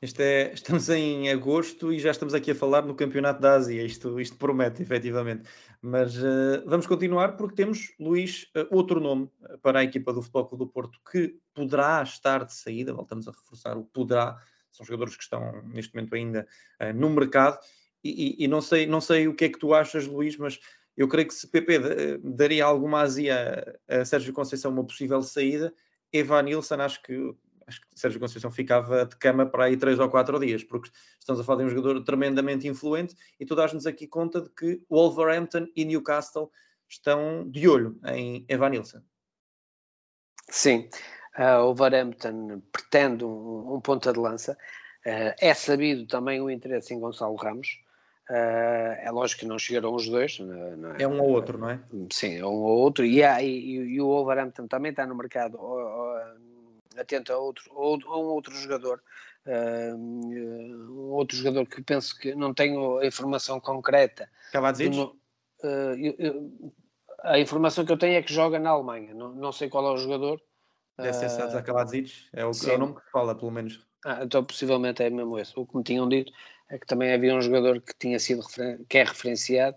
Este 0.00 0.22
é, 0.22 0.52
estamos 0.54 0.88
em 0.88 1.28
agosto 1.30 1.92
e 1.92 1.98
já 1.98 2.10
estamos 2.10 2.32
aqui 2.32 2.52
a 2.52 2.54
falar 2.54 2.82
no 2.82 2.94
Campeonato 2.94 3.40
da 3.40 3.54
Ásia. 3.54 3.82
Isto, 3.82 4.20
isto 4.20 4.36
promete, 4.36 4.82
efetivamente. 4.82 5.48
Mas 5.82 6.16
uh, 6.16 6.62
vamos 6.66 6.86
continuar 6.86 7.36
porque 7.36 7.56
temos, 7.56 7.92
Luís, 7.98 8.44
uh, 8.56 8.66
outro 8.70 9.00
nome 9.00 9.30
eh, 9.42 9.56
para 9.60 9.80
a 9.80 9.84
equipa 9.84 10.12
do 10.12 10.22
Futebol 10.22 10.46
Clube 10.46 10.64
do 10.64 10.70
Porto 10.70 11.00
que 11.10 11.36
poderá 11.52 12.02
estar 12.02 12.44
de 12.44 12.54
saída. 12.54 12.92
Voltamos 12.92 13.26
a 13.26 13.32
reforçar 13.32 13.76
o 13.76 13.84
poderá. 13.84 14.40
São 14.70 14.86
jogadores 14.86 15.16
que 15.16 15.22
estão 15.22 15.62
neste 15.62 15.94
momento 15.94 16.14
ainda 16.14 16.46
uh, 16.80 16.92
no 16.94 17.10
mercado. 17.10 17.58
E, 18.04 18.42
e, 18.42 18.44
e, 18.44 18.48
não, 18.48 18.60
sei, 18.60 18.86
não 18.86 19.00
sei 19.00 19.26
o 19.26 19.34
que 19.34 19.46
é 19.46 19.48
que 19.48 19.58
tu 19.58 19.74
achas, 19.74 20.06
Luís, 20.06 20.36
mas 20.36 20.60
Eu 20.96 21.08
creio 21.08 21.26
que 21.26 21.34
se 21.34 21.48
PP 21.48 22.18
daria 22.22 22.64
alguma 22.64 23.00
azia 23.00 23.76
a 23.88 24.04
Sérgio 24.04 24.32
Conceição 24.32 24.70
uma 24.70 24.84
possível 24.84 25.20
saída, 25.22 25.72
Evan 26.12 26.42
Nilsson 26.42 26.76
acho 26.76 27.02
que 27.02 27.34
acho 27.68 27.80
que 27.82 27.86
Sérgio 27.94 28.18
Conceição 28.18 28.50
ficava 28.50 29.04
de 29.04 29.14
cama 29.16 29.44
para 29.44 29.64
aí 29.64 29.76
três 29.76 29.98
ou 29.98 30.08
quatro 30.08 30.40
dias, 30.40 30.64
porque 30.64 30.90
estamos 31.20 31.40
a 31.40 31.44
falar 31.44 31.58
de 31.58 31.66
um 31.66 31.68
jogador 31.68 32.02
tremendamente 32.02 32.66
influente 32.66 33.14
e 33.38 33.44
tu 33.44 33.54
dás-nos 33.54 33.86
aqui 33.86 34.06
conta 34.06 34.40
de 34.40 34.48
que 34.50 34.82
Wolverhampton 34.88 35.66
e 35.76 35.84
Newcastle 35.84 36.50
estão 36.88 37.48
de 37.48 37.68
olho 37.68 37.98
em 38.06 38.44
Evan 38.48 38.70
Nilsson. 38.70 39.02
Sim, 40.48 40.88
uh, 41.38 41.60
o 41.60 41.74
Wolverhampton 41.74 42.62
pretende 42.72 43.24
um, 43.24 43.74
um 43.74 43.80
ponta 43.80 44.12
de 44.12 44.18
lança. 44.18 44.56
Uh, 45.06 45.36
é 45.38 45.52
sabido 45.52 46.06
também 46.06 46.40
o 46.40 46.50
interesse 46.50 46.94
em 46.94 47.00
Gonçalo 47.00 47.36
Ramos. 47.36 47.80
Uh, 48.30 48.96
é 49.00 49.10
lógico 49.10 49.40
que 49.40 49.46
não 49.46 49.58
chegaram 49.58 49.94
os 49.94 50.08
dois. 50.08 50.38
Não, 50.38 50.76
não 50.76 50.90
é, 50.92 51.02
é, 51.02 51.08
um 51.08 51.20
ou 51.20 51.28
outro, 51.28 51.58
não 51.58 51.68
é? 51.68 51.80
Sim, 52.10 52.38
é 52.38 52.44
um 52.44 52.48
ou 52.48 52.78
outro. 52.78 53.04
E, 53.04 53.22
há, 53.22 53.42
e, 53.42 53.48
e 53.48 54.00
o 54.00 54.06
Wolverhampton 54.06 54.66
também 54.66 54.90
está 54.90 55.06
no 55.06 55.14
mercado 55.14 55.58
atento 56.98 57.32
a, 57.32 57.38
outro, 57.38 57.70
a 57.72 58.18
um 58.18 58.24
outro 58.24 58.54
jogador, 58.54 59.02
uh, 59.46 59.96
um 59.96 61.10
outro 61.12 61.36
jogador 61.36 61.66
que 61.66 61.82
penso 61.82 62.18
que 62.18 62.34
não 62.34 62.52
tenho 62.52 62.98
a 62.98 63.06
informação 63.06 63.60
concreta. 63.60 64.28
Cavazic? 64.52 64.98
Uh, 64.98 66.72
a 67.22 67.38
informação 67.38 67.84
que 67.84 67.92
eu 67.92 67.98
tenho 67.98 68.16
é 68.16 68.22
que 68.22 68.32
joga 68.32 68.58
na 68.58 68.70
Alemanha, 68.70 69.12
não, 69.14 69.32
não 69.32 69.52
sei 69.52 69.68
qual 69.68 69.86
é 69.86 69.92
o 69.92 69.98
jogador. 69.98 70.40
Deve 70.96 71.12
ser 71.12 71.28
Sadza 71.28 71.62
Kavazic, 71.62 72.12
é 72.32 72.44
o, 72.44 72.50
é 72.50 72.74
o 72.74 72.78
nome 72.78 72.96
que 72.96 73.10
fala, 73.10 73.34
pelo 73.34 73.52
menos. 73.52 73.86
Ah, 74.04 74.20
então 74.22 74.44
possivelmente 74.44 75.02
é 75.02 75.10
mesmo 75.10 75.38
esse. 75.38 75.52
O 75.58 75.66
que 75.66 75.76
me 75.76 75.84
tinham 75.84 76.08
dito 76.08 76.32
é 76.68 76.78
que 76.78 76.86
também 76.86 77.12
havia 77.12 77.34
um 77.34 77.40
jogador 77.40 77.80
que 77.80 77.92
tinha 77.98 78.18
sido 78.18 78.42
que 78.88 78.98
é 78.98 79.04
referenciado, 79.04 79.76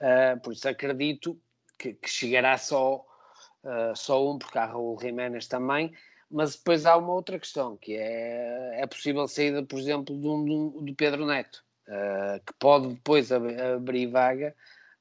uh, 0.00 0.40
por 0.40 0.52
isso 0.52 0.68
acredito 0.68 1.38
que, 1.78 1.94
que 1.94 2.08
chegará 2.08 2.56
só, 2.56 3.04
uh, 3.64 3.96
só 3.96 4.30
um, 4.30 4.38
porque 4.38 4.58
há 4.58 4.66
Raul 4.66 4.98
Jiménez 5.00 5.46
também, 5.46 5.92
mas 6.30 6.54
depois 6.54 6.86
há 6.86 6.96
uma 6.96 7.12
outra 7.12 7.38
questão, 7.38 7.76
que 7.76 7.96
é 7.96 8.80
a 8.82 8.86
possível 8.86 9.26
saída, 9.26 9.62
por 9.64 9.78
exemplo, 9.78 10.16
de 10.16 10.28
um, 10.28 10.84
do 10.84 10.94
Pedro 10.94 11.26
Neto, 11.26 11.64
uh, 11.88 12.40
que 12.46 12.52
pode 12.58 12.88
depois 12.88 13.32
ab 13.32 13.46
abrir 13.60 14.06
vaga 14.06 14.54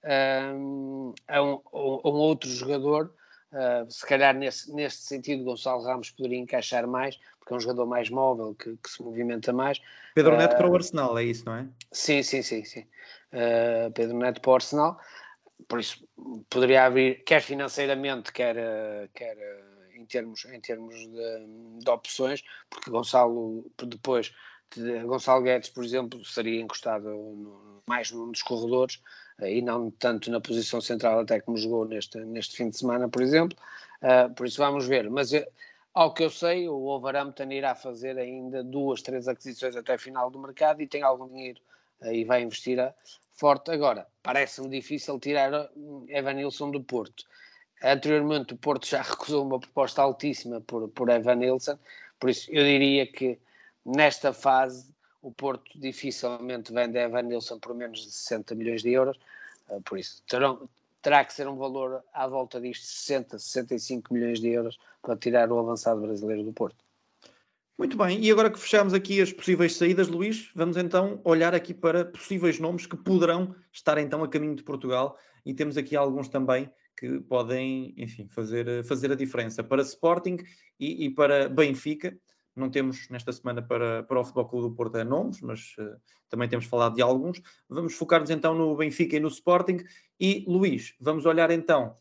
uh, 0.04 1.14
a, 1.28 1.42
um, 1.44 1.62
a, 1.72 2.10
um, 2.10 2.16
outro 2.16 2.50
jogador. 2.50 3.14
Uh, 3.52 3.90
se 3.90 4.06
calhar 4.06 4.36
nesse, 4.36 4.74
nesse 4.74 4.98
sentido 4.98 5.44
Gonçalo 5.44 5.84
Ramos 5.84 6.10
poderia 6.12 6.38
encaixar 6.40 6.88
mais, 6.88 7.20
porque 7.40 7.54
é 7.54 7.58
um 7.58 7.60
jogador 7.60 7.86
mais 7.86 8.10
móvel, 8.10 8.56
que, 8.56 8.76
que 8.78 8.90
se 8.90 9.02
movimenta 9.02 9.54
mais. 9.54 9.80
Pedro 10.16 10.36
Neto 10.36 10.56
para 10.58 10.70
o 10.70 10.76
Arsenal, 10.76 11.18
é 11.18 11.24
isso, 11.24 11.46
não 11.46 11.56
é? 11.56 11.68
Sim, 11.92 12.24
sim, 12.24 12.42
sim, 12.42 12.64
sim. 12.64 12.86
Pedro 13.94 14.18
Neto 14.18 14.42
para 14.42 14.52
o 14.52 14.56
Arsenal, 14.56 15.00
por 15.68 15.80
isso 15.80 16.08
poderia 16.50 16.86
abrir, 16.86 17.24
quer 17.24 17.42
financeiramente, 17.42 18.32
quer, 18.32 18.56
quer 19.14 19.36
em 20.00 20.06
termos, 20.06 20.46
em 20.46 20.60
termos 20.60 20.96
de, 20.96 21.80
de 21.80 21.90
opções, 21.90 22.44
porque 22.70 22.90
Gonçalo 22.90 23.70
depois 23.86 24.34
Gonçalo 25.06 25.44
Guedes, 25.44 25.70
por 25.70 25.84
exemplo, 25.84 26.24
seria 26.24 26.62
encostado 26.62 27.10
no, 27.10 27.82
mais 27.88 28.12
num 28.12 28.32
dos 28.32 28.44
corredores 28.44 29.02
eh, 29.40 29.56
e 29.56 29.62
não 29.62 29.90
tanto 29.92 30.30
na 30.30 30.40
posição 30.40 30.80
central, 30.80 31.20
até 31.22 31.42
como 31.42 31.58
jogou 31.58 31.86
neste, 31.86 32.20
neste 32.20 32.56
fim 32.56 32.70
de 32.70 32.78
semana, 32.78 33.10
por 33.10 33.22
exemplo. 33.22 33.58
Uh, 34.02 34.34
por 34.34 34.46
isso 34.46 34.58
vamos 34.58 34.86
ver. 34.86 35.10
Mas 35.10 35.34
eh, 35.34 35.48
ao 35.94 36.14
que 36.14 36.24
eu 36.24 36.30
sei, 36.30 36.70
o 36.70 36.80
Wolverhampton 36.80 37.52
irá 37.52 37.74
fazer 37.74 38.18
ainda 38.18 38.64
duas, 38.64 39.02
três 39.02 39.28
aquisições 39.28 39.76
até 39.76 39.98
final 39.98 40.30
do 40.30 40.40
mercado 40.40 40.82
e 40.82 40.88
tem 40.88 41.02
algum 41.02 41.28
dinheiro 41.28 41.60
uh, 42.02 42.12
e 42.12 42.24
vai 42.24 42.44
investir 42.44 42.80
a, 42.80 42.94
forte. 43.34 43.72
Agora, 43.72 44.08
parece-me 44.22 44.70
difícil 44.70 45.20
tirar 45.20 45.70
Evan 46.10 46.34
Nilsson 46.34 46.70
do 46.70 46.84
Porto. 46.84 47.26
Anteriormente, 47.84 48.54
o 48.54 48.58
Porto 48.58 48.88
já 48.88 49.02
recusou 49.04 49.46
uma 49.46 49.60
proposta 49.60 50.02
altíssima 50.02 50.62
por, 50.62 50.88
por 50.90 51.10
Evan 51.10 51.36
Nilsson, 51.36 51.78
por 52.20 52.30
isso 52.30 52.50
eu 52.52 52.64
diria 52.64 53.08
que 53.08 53.40
nesta 53.86 54.34
fase 54.34 54.94
o 55.22 55.32
Porto 55.32 55.70
dificilmente 55.76 56.74
vende 56.74 56.98
Evan 56.98 57.24
Nilsson 57.24 57.60
por 57.60 57.74
menos 57.74 58.06
de 58.06 58.12
60 58.12 58.56
milhões 58.56 58.82
de 58.82 58.92
euros, 58.92 59.20
eh, 59.70 59.80
por 59.84 59.98
isso 59.98 60.22
terão, 60.28 60.70
terá 61.02 61.24
que 61.24 61.34
ser 61.34 61.48
um 61.48 61.56
valor 61.56 62.04
à 62.14 62.28
volta 62.28 62.60
disto, 62.60 62.86
60, 62.86 63.40
65 63.40 64.14
milhões 64.14 64.40
de 64.40 64.50
euros 64.50 64.78
para 65.02 65.16
tirar 65.16 65.52
o 65.52 65.60
avançado 65.60 66.02
brasileiro 66.02 66.44
do 66.44 66.54
Porto. 66.54 66.84
Muito 67.78 67.96
bem, 67.96 68.22
e 68.22 68.30
agora 68.30 68.50
que 68.50 68.60
fechamos 68.60 68.94
aqui 68.94 69.22
as 69.22 69.32
possíveis 69.32 69.78
saídas, 69.78 70.10
Luís, 70.10 70.52
vamos 70.54 70.76
então 70.76 71.22
olhar 71.24 71.56
aqui 71.56 71.74
para 71.74 72.04
possíveis 72.04 72.60
nomes 72.60 72.86
que 72.86 72.98
poderão 72.98 73.56
estar 73.72 73.98
então 73.98 74.22
a 74.22 74.28
caminho 74.28 74.54
de 74.54 74.64
Portugal. 74.64 75.18
E 75.46 75.54
temos 75.54 75.78
aqui 75.78 75.96
alguns 75.96 76.28
também 76.28 76.70
que 77.00 77.22
podem, 77.22 77.94
enfim, 77.96 78.28
fazer, 78.28 78.84
fazer 78.84 79.10
a 79.10 79.16
diferença 79.16 79.64
para 79.64 79.82
Sporting 79.82 80.38
e, 80.78 81.06
e 81.06 81.10
para 81.10 81.48
Benfica. 81.48 82.18
Não 82.54 82.70
temos 82.70 83.08
nesta 83.10 83.32
semana 83.32 83.62
para, 83.62 84.04
para 84.04 84.20
o 84.20 84.24
Futebol 84.24 84.50
Clube 84.50 84.68
do 84.68 84.76
Porto 84.76 84.98
a 84.98 85.06
nomes, 85.06 85.40
mas 85.40 85.76
uh, 85.80 85.96
também 86.28 86.50
temos 86.50 86.66
falado 86.66 86.96
de 86.96 87.02
alguns. 87.02 87.42
Vamos 87.70 87.94
focar-nos 87.94 88.30
então 88.30 88.54
no 88.54 88.76
Benfica 88.76 89.16
e 89.16 89.20
no 89.20 89.30
Sporting. 89.30 89.78
E 90.20 90.44
Luís, 90.46 90.94
vamos 91.00 91.26
olhar 91.26 91.50
então 91.52 91.96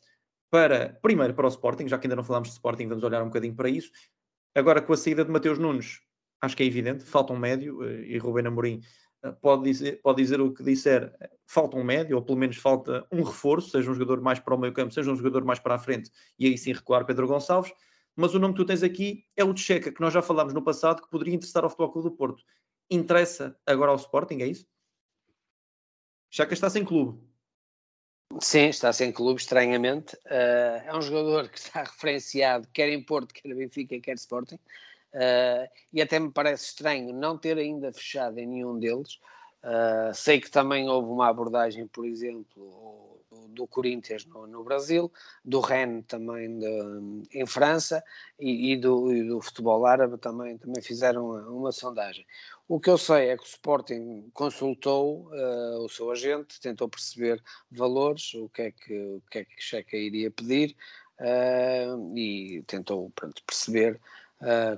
para, 0.51 0.99
primeiro 1.01 1.33
para 1.33 1.47
o 1.47 1.49
Sporting, 1.49 1.87
já 1.87 1.97
que 1.97 2.09
ainda 2.09 2.17
não 2.17 2.25
falámos 2.25 2.49
de 2.49 2.55
Sporting, 2.55 2.89
vamos 2.89 3.05
olhar 3.05 3.23
um 3.23 3.27
bocadinho 3.27 3.55
para 3.55 3.69
isso. 3.69 3.93
Agora 4.53 4.83
com 4.83 4.93
a 4.93 4.97
saída 4.97 5.25
de 5.25 5.31
Mateus 5.31 5.61
Nunes, 5.61 6.01
acho 6.41 6.57
que 6.57 6.65
é 6.65 6.67
evidente, 6.67 7.05
falta 7.05 7.33
um 7.33 7.39
médio 7.39 7.79
uh, 7.79 8.03
e 8.03 8.19
Rubén 8.19 8.49
Amorim 8.49 8.81
pode 9.41 9.65
dizer, 9.65 10.01
pode 10.03 10.23
dizer 10.23 10.41
o 10.41 10.53
que 10.53 10.63
disser, 10.63 11.13
falta 11.47 11.77
um 11.77 11.85
médio, 11.85 12.17
ou 12.17 12.23
pelo 12.23 12.39
menos 12.39 12.57
falta 12.57 13.07
um 13.11 13.23
reforço, 13.23 13.71
seja 13.71 13.91
um 13.91 13.95
jogador 13.95 14.21
mais 14.21 14.39
para 14.39 14.55
o 14.55 14.59
meio 14.59 14.73
campo, 14.73 14.93
seja 14.93 15.11
um 15.11 15.17
jogador 15.17 15.45
mais 15.45 15.59
para 15.59 15.75
a 15.75 15.79
frente, 15.79 16.11
e 16.39 16.47
aí 16.47 16.57
sim 16.57 16.73
recuar 16.73 17.05
Pedro 17.05 17.27
Gonçalves. 17.27 17.73
Mas 18.15 18.35
o 18.35 18.39
nome 18.39 18.55
que 18.55 18.61
tu 18.61 18.67
tens 18.67 18.83
aqui 18.83 19.25
é 19.37 19.45
o 19.45 19.53
de 19.53 19.61
Checa, 19.61 19.93
que 19.93 20.01
nós 20.01 20.13
já 20.13 20.21
falámos 20.21 20.53
no 20.53 20.63
passado, 20.63 21.03
que 21.03 21.09
poderia 21.09 21.35
interessar 21.35 21.63
ao 21.63 21.71
Futebol 21.71 21.93
Clube 21.93 22.11
do 22.11 22.17
Porto. 22.17 22.43
Interessa 22.91 23.57
agora 23.65 23.93
ao 23.93 23.97
Sporting, 23.97 24.41
é 24.41 24.47
isso? 24.47 24.67
Checa 26.31 26.53
está 26.53 26.69
sem 26.69 26.85
clube. 26.85 27.29
Sim, 28.41 28.69
está 28.69 28.93
sem 28.93 29.11
clube, 29.11 29.41
estranhamente. 29.41 30.15
Uh, 30.27 30.83
é 30.85 30.97
um 30.97 31.01
jogador 31.01 31.49
que 31.49 31.59
está 31.59 31.83
referenciado 31.85 32.69
quer 32.73 32.89
em 32.89 33.03
Porto, 33.03 33.33
quer 33.33 33.55
Benfica, 33.55 33.99
quer 34.01 34.15
Sporting. 34.15 34.59
Uh, 35.15 35.69
e 35.93 36.03
até 36.03 36.19
me 36.19 36.31
parece 36.31 36.67
estranho 36.67 37.13
não 37.15 37.39
ter 37.39 37.57
ainda 37.59 37.93
fechado 37.93 38.39
em 38.39 38.47
nenhum 38.47 38.79
deles. 38.79 39.19
Uh, 39.63 40.15
sei 40.15 40.41
que 40.41 40.51
também 40.51 40.89
houve 40.89 41.09
uma 41.09 41.29
abordagem, 41.29 41.87
por 41.87 42.07
exemplo, 42.07 43.09
do, 43.49 43.67
Corinthians 43.67 44.25
no, 44.25 44.47
no, 44.47 44.63
Brasil, 44.63 45.13
do 45.45 45.61
Rennes 45.61 46.05
também 46.07 46.59
de, 46.59 47.29
em 47.33 47.47
França 47.47 48.03
e, 48.39 48.73
e, 48.73 48.77
do, 48.77 49.13
e, 49.13 49.27
do, 49.27 49.41
futebol 49.41 49.85
árabe 49.85 50.17
também, 50.19 50.57
também 50.59 50.83
fizeram 50.83 51.31
uma, 51.31 51.51
uma, 51.51 51.73
sondagem. 51.73 52.25
O 52.69 52.79
que 52.79 52.91
eu 52.91 52.99
sei 52.99 53.31
é 53.31 53.37
que 53.37 53.43
o 53.43 53.47
Sporting 53.47 54.31
consultou 54.33 55.29
uh, 55.33 55.85
o 55.85 55.89
seu 55.89 56.11
agente, 56.11 56.61
tentou 56.61 56.89
perceber 56.89 57.43
valores, 57.71 58.35
o 58.35 58.49
que 58.49 58.63
é 58.63 58.71
que 58.71 58.95
o 58.95 59.23
que 59.31 59.39
é 59.39 59.45
que 59.45 59.61
Checa 59.61 59.97
iria 59.97 60.31
pedir 60.31 60.77
uh, 61.21 62.17
e 62.17 62.63
tentou 62.67 63.11
pronto, 63.11 63.43
perceber 63.45 64.01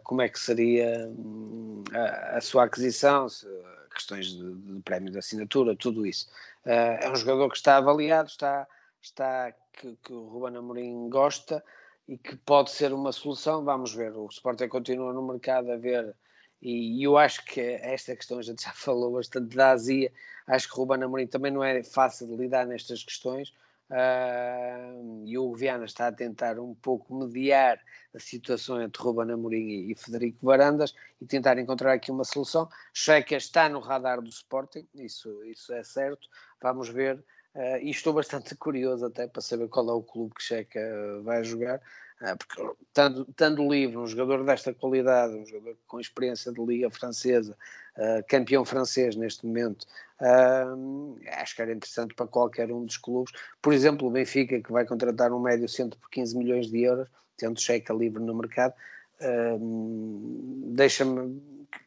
como 0.05 0.23
é 0.23 0.29
que 0.29 0.39
seria 0.39 1.09
hum, 1.09 1.85
a, 1.93 2.39
a 2.39 2.41
sua 2.41 2.65
aquisição, 2.65 3.29
se, 3.29 3.47
questões 3.91 4.27
de, 4.27 4.55
de 4.55 4.81
prémio 4.83 5.11
de 5.11 5.19
assinatura, 5.19 5.77
tudo 5.77 6.07
isso. 6.07 6.29
Uh, 6.65 7.03
é 7.03 7.11
um 7.11 7.17
jogador 7.17 7.49
que 7.51 7.57
está 7.57 7.77
avaliado, 7.77 8.29
está, 8.29 8.67
está 9.03 9.53
que, 9.73 9.97
que 10.03 10.13
o 10.13 10.29
Ruben 10.29 10.57
Amorim 10.57 11.09
gosta 11.09 11.63
e 12.09 12.17
que 12.17 12.37
pode 12.37 12.71
ser 12.71 12.93
uma 12.93 13.13
solução. 13.13 13.65
Vamos 13.65 13.95
ver. 13.95 14.13
O 14.17 14.27
Sporting 14.27 14.69
continua 14.69 15.13
no 15.13 15.23
mercado 15.23 15.71
a 15.71 15.77
ver. 15.77 16.15
E, 16.63 16.99
e 16.99 17.03
eu 17.03 17.17
acho 17.17 17.45
que 17.45 17.61
esta 17.61 18.15
questão 18.15 18.39
a 18.39 18.43
gente 18.43 18.63
já 18.63 18.73
falou 18.75 19.13
bastante 19.13 19.57
da 19.57 19.71
Azia. 19.71 20.13
Acho 20.47 20.69
que 20.69 20.75
o 20.75 20.79
Ruben 20.79 21.03
Amorim 21.03 21.27
também 21.27 21.53
não 21.53 21.63
é 21.63 21.83
fácil 21.83 22.27
de 22.27 22.37
lidar 22.37 22.67
nestas 22.67 23.03
questões. 23.03 23.53
Uh, 23.91 25.25
e 25.27 25.37
o 25.37 25.53
Viana 25.53 25.85
está 25.85 26.07
a 26.07 26.13
tentar 26.13 26.61
um 26.61 26.75
pouco 26.77 27.13
mediar 27.13 27.81
a 28.15 28.21
situação 28.21 28.81
entre 28.81 29.03
Ruben 29.03 29.33
Amorim 29.33 29.91
e, 29.91 29.95
Federico 29.97 30.47
Varandas 30.47 30.95
e 31.21 31.27
tentar 31.27 31.59
encontrar 31.59 31.93
aqui 31.93 32.11
uma 32.11 32.23
solução. 32.23 32.69
Checa 32.95 33.37
está 33.37 33.69
no 33.69 33.81
radar 33.81 34.23
do 34.23 34.31
Sporting, 34.31 34.87
isso, 34.95 35.45
isso 35.45 35.73
é 35.73 35.83
certo. 35.83 36.29
Vamos 36.63 36.89
ver. 36.89 37.17
Uh, 37.53 37.79
e 37.83 37.91
estou 37.91 38.13
bastante 38.13 38.55
curioso 38.57 39.07
até 39.07 39.27
para 39.27 39.43
saber 39.43 39.69
qual 39.69 39.89
é 39.89 39.93
o 39.93 40.03
clube 40.03 40.35
que 40.37 40.43
Checa 40.43 40.81
vai 41.25 41.43
jogar. 41.43 41.81
Ah, 42.23 42.37
porque 42.37 42.63
estando, 42.87 43.27
estando 43.31 43.67
livre, 43.67 43.97
um 43.97 44.07
jogador 44.07 44.45
desta 44.45 44.75
qualidade, 44.75 45.35
um 45.35 45.47
jogador 45.47 45.75
com 45.87 45.99
experiência 45.99 46.53
de 46.53 46.61
Liga 46.63 46.91
Francesa, 46.91 47.57
uh, 47.97 48.23
campeão 48.29 48.63
francês 48.63 49.17
neste 49.17 49.47
momento, 49.47 49.87
uh, 50.21 51.19
acho 51.41 51.57
que 51.57 51.63
era 51.63 51.73
interessante 51.73 52.15
para 52.15 52.27
qualquer 52.27 52.71
um 52.71 52.85
dos 52.85 52.99
clubes. 52.99 53.33
Por 53.63 53.73
exemplo, 53.73 54.07
o 54.07 54.11
Benfica, 54.11 54.61
que 54.61 54.71
vai 54.71 54.85
contratar 54.85 55.33
um 55.33 55.41
médio 55.41 55.67
centro 55.67 55.99
por 55.99 56.11
15 56.11 56.37
milhões 56.37 56.71
de 56.71 56.83
euros, 56.83 57.09
tendo 57.39 57.59
cheque 57.59 57.91
livre 57.91 58.23
no 58.23 58.35
mercado, 58.35 58.75
uh, 59.23 60.71
deixa-me, 60.75 61.41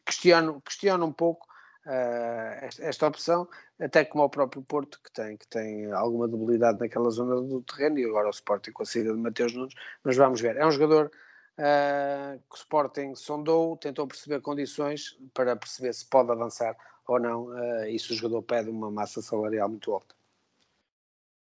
questiono, 0.04 0.60
questiono 0.62 1.06
um 1.06 1.12
pouco 1.12 1.46
esta, 1.86 2.84
esta, 2.84 3.06
opção, 3.06 3.48
até 3.78 4.04
como 4.04 4.24
o 4.24 4.30
próprio 4.30 4.62
Porto, 4.62 5.00
que 5.02 5.12
tem, 5.12 5.36
que 5.36 5.46
tem 5.46 5.92
alguma 5.92 6.26
debilidade 6.26 6.80
naquela 6.80 7.10
zona 7.10 7.36
do 7.40 7.62
terreno, 7.62 7.98
e 7.98 8.04
agora 8.04 8.28
o 8.28 8.30
Sporting 8.30 8.72
com 8.72 8.82
a 8.82 8.86
saída 8.86 9.12
de 9.12 9.18
Mateus 9.18 9.52
Nunes, 9.54 9.74
mas 10.02 10.16
vamos 10.16 10.40
ver. 10.40 10.56
É 10.56 10.66
um 10.66 10.70
jogador 10.70 11.10
uh, 11.58 12.38
que 12.38 12.54
o 12.54 12.56
Sporting 12.56 13.14
sondou, 13.14 13.76
tentou 13.76 14.06
perceber 14.06 14.40
condições 14.40 15.18
para 15.34 15.56
perceber 15.56 15.92
se 15.92 16.06
pode 16.06 16.30
avançar 16.30 16.76
ou 17.06 17.20
não, 17.20 17.46
uh, 17.48 17.86
e 17.86 17.98
se 17.98 18.12
o 18.12 18.16
jogador 18.16 18.42
pede 18.42 18.70
uma 18.70 18.90
massa 18.90 19.20
salarial 19.20 19.68
muito 19.68 19.92
alta. 19.92 20.14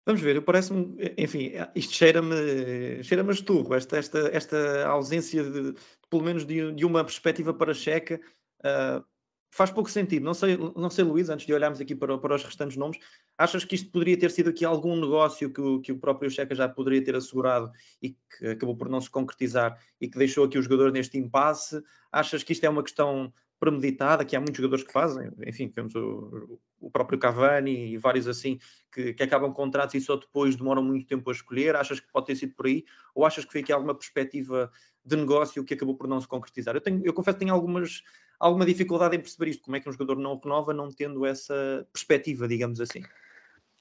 Vamos 0.06 0.22
ver, 0.22 0.41
parece-me, 0.41 0.96
enfim, 1.17 1.51
isto 1.75 1.94
cheira-me 1.94 3.03
cheira-me 3.03 3.34
esturro, 3.34 3.75
esta, 3.75 3.98
esta, 3.98 4.20
esta 4.29 4.88
ausência 4.88 5.44
de, 5.44 5.74
pelo 6.10 6.24
menos 6.24 6.46
de, 6.46 6.72
de, 6.72 6.86
uma 6.86 7.03
perspectiva 7.03 7.53
para 7.53 7.72
a 7.72 7.75
Checa. 7.75 8.22
Uh, 8.60 9.03
faz 9.50 9.72
pouco 9.72 9.89
sentido. 9.89 10.24
Não 10.24 10.34
sei, 10.34 10.58
não 10.58 10.89
sei, 10.89 11.04
Luís, 11.04 11.30
antes 11.30 11.46
de 11.46 11.54
olharmos 11.54 11.80
aqui 11.80 11.96
para, 11.96 12.18
para 12.18 12.36
os 12.36 12.44
restantes 12.44 12.77
nomes, 12.77 12.98
achas 13.38 13.66
que 13.66 13.75
isto 13.75 13.92
poderia 13.92 14.18
ter 14.18 14.32
sido 14.32 14.50
aqui 14.50 14.66
algum 14.66 14.96
negócio 14.96 15.51
que 15.51 15.62
o, 15.62 15.80
que 15.82 15.92
o 15.92 16.00
próprio 16.00 16.30
Checa 16.30 16.54
já 16.54 16.68
poderia 16.68 17.04
ter 17.04 17.16
assegurado 17.16 17.72
e 18.01 18.12
que 18.12 18.48
acabou 18.48 18.75
por 18.75 18.89
não 18.89 19.01
se 19.01 19.10
concretizar 19.10 19.80
e 20.00 20.08
que 20.08 20.18
deixou 20.18 20.46
aqui 20.46 20.58
o 20.58 20.62
jogador 20.62 20.92
neste 20.92 21.18
impasse? 21.18 21.82
Achas 22.12 22.44
que 22.44 22.54
isto 22.54 22.66
é 22.66 22.70
uma 22.70 22.84
questão 22.84 23.34
premeditada, 23.60 24.24
que 24.24 24.36
há 24.36 24.39
muitos 24.39 24.58
jogadores 24.58 24.84
que 24.84 24.94
fazem, 24.94 25.32
enfim, 25.46 25.68
temos 25.68 25.96
o, 25.96 26.60
o 26.80 26.92
próprio 26.92 27.18
Cavani 27.18 27.92
e 27.92 27.98
vários 27.98 28.27
assim, 28.27 28.60
que, 28.92 29.13
que, 29.13 29.24
acabam 29.24 29.51
contratos 29.51 29.96
e 29.96 30.01
só 30.01 30.16
depois 30.16 30.56
demoram 30.56 30.84
muito 30.84 31.08
tempo 31.08 31.30
a 31.30 31.34
escolher, 31.34 31.75
achas 31.75 32.00
que 32.00 32.12
pode 32.12 32.27
ter 32.27 32.36
sido 32.36 32.54
por 32.54 32.68
aí, 32.68 32.86
ou 33.16 33.25
achas 33.25 33.46
que 33.46 33.51
foi 33.51 33.62
aqui 33.62 33.72
alguma 33.72 33.96
perspectiva 33.96 34.72
de 35.04 35.16
negócio 35.16 35.63
que 35.63 35.74
acabou 35.74 35.96
por 35.96 36.08
não 36.08 36.22
se 36.22 36.27
concretizar? 36.27 36.75
Eu, 36.75 36.82
tenho, 36.82 37.01
eu 37.04 37.13
confesso 37.13 37.38
que 37.38 37.46
tenho 37.46 37.54
algumas, 37.54 38.04
alguma 38.39 38.65
dificuldade 38.65 39.15
em 39.15 39.20
perceber 39.20 39.50
isto, 39.50 39.63
como 39.63 39.75
é 39.75 39.79
que 39.79 39.89
um 39.89 39.91
jogador 39.91 40.17
não 40.17 40.38
renova 40.38 40.74
não 40.74 40.89
tendo 40.89 41.25
essa 41.25 41.88
perspectiva, 41.91 42.48
digamos 42.48 42.79
assim. 42.79 43.03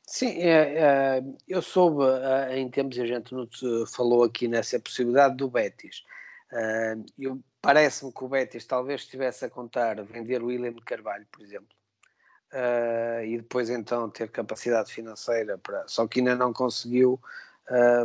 Sim, 0.09 0.39
é, 0.39 0.79
é, 0.79 1.23
eu 1.49 1.61
soube 1.61 2.05
é, 2.05 2.59
em 2.59 2.71
tempos, 2.71 2.99
a 2.99 3.07
gente 3.07 3.35
falou 3.95 4.23
aqui 4.23 4.47
nessa 4.47 4.79
possibilidade 4.79 5.37
do 5.37 5.51
Betis, 5.51 6.05
Uh, 6.53 7.05
eu 7.19 7.41
parece-me 7.61 8.13
que 8.13 8.25
o 8.25 8.29
Betis 8.29 8.65
talvez 8.65 9.01
estivesse 9.03 9.45
a 9.45 9.51
contar 9.51 10.03
vender 10.05 10.43
o 10.43 10.47
William 10.47 10.75
Carvalho, 10.85 11.27
por 11.33 11.43
exemplo, 11.43 11.69
uh, 12.53 13.25
e 13.25 13.39
depois 13.39 13.69
então 13.69 14.09
ter 14.09 14.31
capacidade 14.31 14.93
financeira 14.93 15.59
para. 15.59 15.87
Só 15.89 16.07
que 16.07 16.21
ainda 16.21 16.37
não 16.37 16.53
conseguiu 16.53 17.21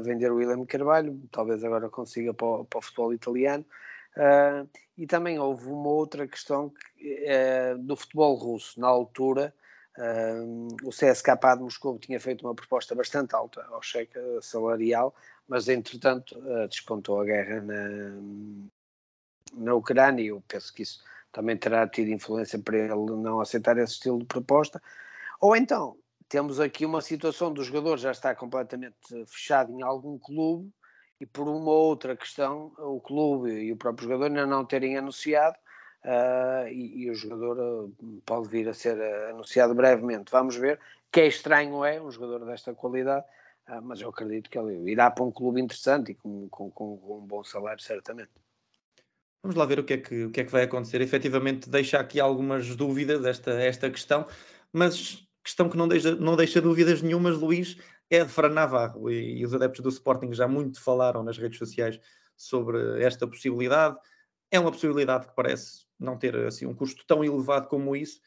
vender 0.03 0.31
o 0.31 0.38
William 0.38 0.65
Carvalho, 0.65 1.22
talvez 1.31 1.63
agora 1.63 1.88
consiga 1.88 2.34
para 2.34 2.48
o, 2.48 2.65
para 2.65 2.79
o 2.79 2.81
futebol 2.81 3.13
italiano. 3.13 3.63
E 4.98 5.08
também 5.08 5.39
houve 5.39 5.68
uma 5.68 5.89
outra 5.89 6.27
questão 6.27 6.70
que, 6.70 7.25
do 7.80 7.96
futebol 7.96 8.36
russo, 8.36 8.80
na 8.80 8.88
altura. 8.88 9.53
o 10.84 10.89
CSKA 10.89 11.56
de 11.56 11.63
Moscou 11.63 11.98
tinha 11.98 12.20
feito 12.20 12.46
uma 12.46 12.56
proposta 12.56 12.94
bastante 12.94 13.36
alta 13.36 13.65
ao 13.72 13.82
cheque 13.82 14.20
salarial, 14.41 15.15
mas 15.48 15.68
entretanto 15.68 16.38
uh, 16.39 16.68
despontou 16.68 17.20
a 17.20 17.25
guerra 17.25 17.62
na, 17.62 18.22
na 19.53 19.74
Ucrânia 19.74 20.24
eu 20.24 20.41
penso 20.48 20.74
que 20.74 20.84
isso 20.84 21.03
também 21.32 21.58
terá 21.58 21.88
tido 21.88 22.10
influência 22.10 22.60
para 22.60 22.77
ele 22.77 23.12
não 23.18 23.39
aceitar 23.39 23.77
esse 23.77 23.94
estilo 23.94 24.20
de 24.20 24.25
proposta. 24.25 24.82
Ou 25.39 25.56
então, 25.56 25.98
temos 26.27 26.60
aqui 26.60 26.86
uma 26.86 27.01
situação 27.01 27.51
do 27.51 27.63
jogador 27.63 27.98
já 27.98 28.12
está 28.12 28.36
completamente 28.36 28.96
fechado 29.27 29.72
em 29.72 29.82
algum 29.82 30.18
clube 30.18 30.72
e 31.22 31.25
por 31.28 31.48
uma 31.48 31.72
outra 31.72 32.18
questão, 32.18 32.74
o 32.80 33.00
clube 33.00 33.51
e 33.51 33.72
o 33.72 33.78
próprio 33.78 34.08
jogador 34.08 34.25
ainda 34.25 34.48
não 34.48 34.66
terem 34.66 34.98
anunciado 34.98 35.56
uh, 36.04 36.68
e, 36.68 37.04
e, 37.04 37.12
o 37.12 37.13
jogador 37.13 37.60
uh, 37.60 38.22
pode 38.25 38.50
vir 38.50 38.68
a 38.68 38.74
ser 38.74 38.98
uh, 38.98 39.29
anunciado 39.29 39.75
brevemente. 39.75 40.31
Vamos 40.31 40.55
ver. 40.55 40.79
Que 41.12 41.22
é 41.22 41.27
estranho 41.27 41.86
é 41.86 42.01
um 42.01 42.10
jogador 42.10 42.44
desta 42.46 42.74
qualidade 42.74 43.25
mas 43.84 44.01
eu 44.01 44.10
acredito 44.10 44.50
que 44.50 44.57
ele 44.57 44.92
irá 44.92 45.10
para 45.10 45.24
um 45.24 45.31
clube 45.31 45.62
interessante 45.62 46.12
e 46.12 46.16
com, 46.16 46.50
com, 46.50 46.70
com, 46.72 46.98
com, 46.98 47.20
um 47.20 47.25
bom 47.25 47.42
salário, 47.42 47.81
certamente. 47.81 48.31
Vamos 49.42 49.55
lá 49.55 49.66
ver 49.66 49.79
o 49.79 49.84
que 49.84 49.94
é 49.94 49.98
que, 49.98 50.25
o 50.25 50.31
que, 50.31 50.42
é 50.42 50.44
que 50.44 50.51
vai 50.51 50.64
acontecer. 50.64 51.00
Efetivamente, 51.00 51.70
deixa 51.70 51.98
aqui 51.98 52.20
algumas 52.20 52.75
dúvidas 52.75 53.24
esta, 53.24 53.51
esta 53.51 53.90
questão, 53.90 54.27
mas 54.74 55.25
questão 55.42 55.70
que 55.70 55.77
não 55.77 55.88
deixa, 55.88 56.16
não 56.16 56.36
deixa 56.36 56.60
dúvidas 56.60 57.01
nenhumas, 57.01 57.38
Luís, 57.38 57.77
é 58.11 58.24
de 58.24 58.29
Fran 58.29 58.50
Navarro. 58.50 59.09
E, 59.09 59.39
e 59.39 59.45
os 59.45 59.53
adeptos 59.53 59.81
do 59.81 59.89
Sporting 59.89 60.33
já 60.33 60.47
muito 60.47 60.81
falaram 60.81 61.24
nas 61.24 61.37
redes 61.37 61.57
sociais 61.57 62.00
sobre 62.35 63.01
esta 63.01 63.27
possibilidade. 63.27 63.97
É 64.51 64.59
uma 64.59 64.71
possibilidade 64.71 65.27
que 65.27 65.35
parece 65.35 65.85
não 65.97 66.17
ter 66.17 66.35
assim, 66.35 66.65
um 66.65 66.74
custo 66.74 67.05
tão 67.07 67.24
elevado 67.24 67.67
como 67.67 67.95
isso, 67.95 68.19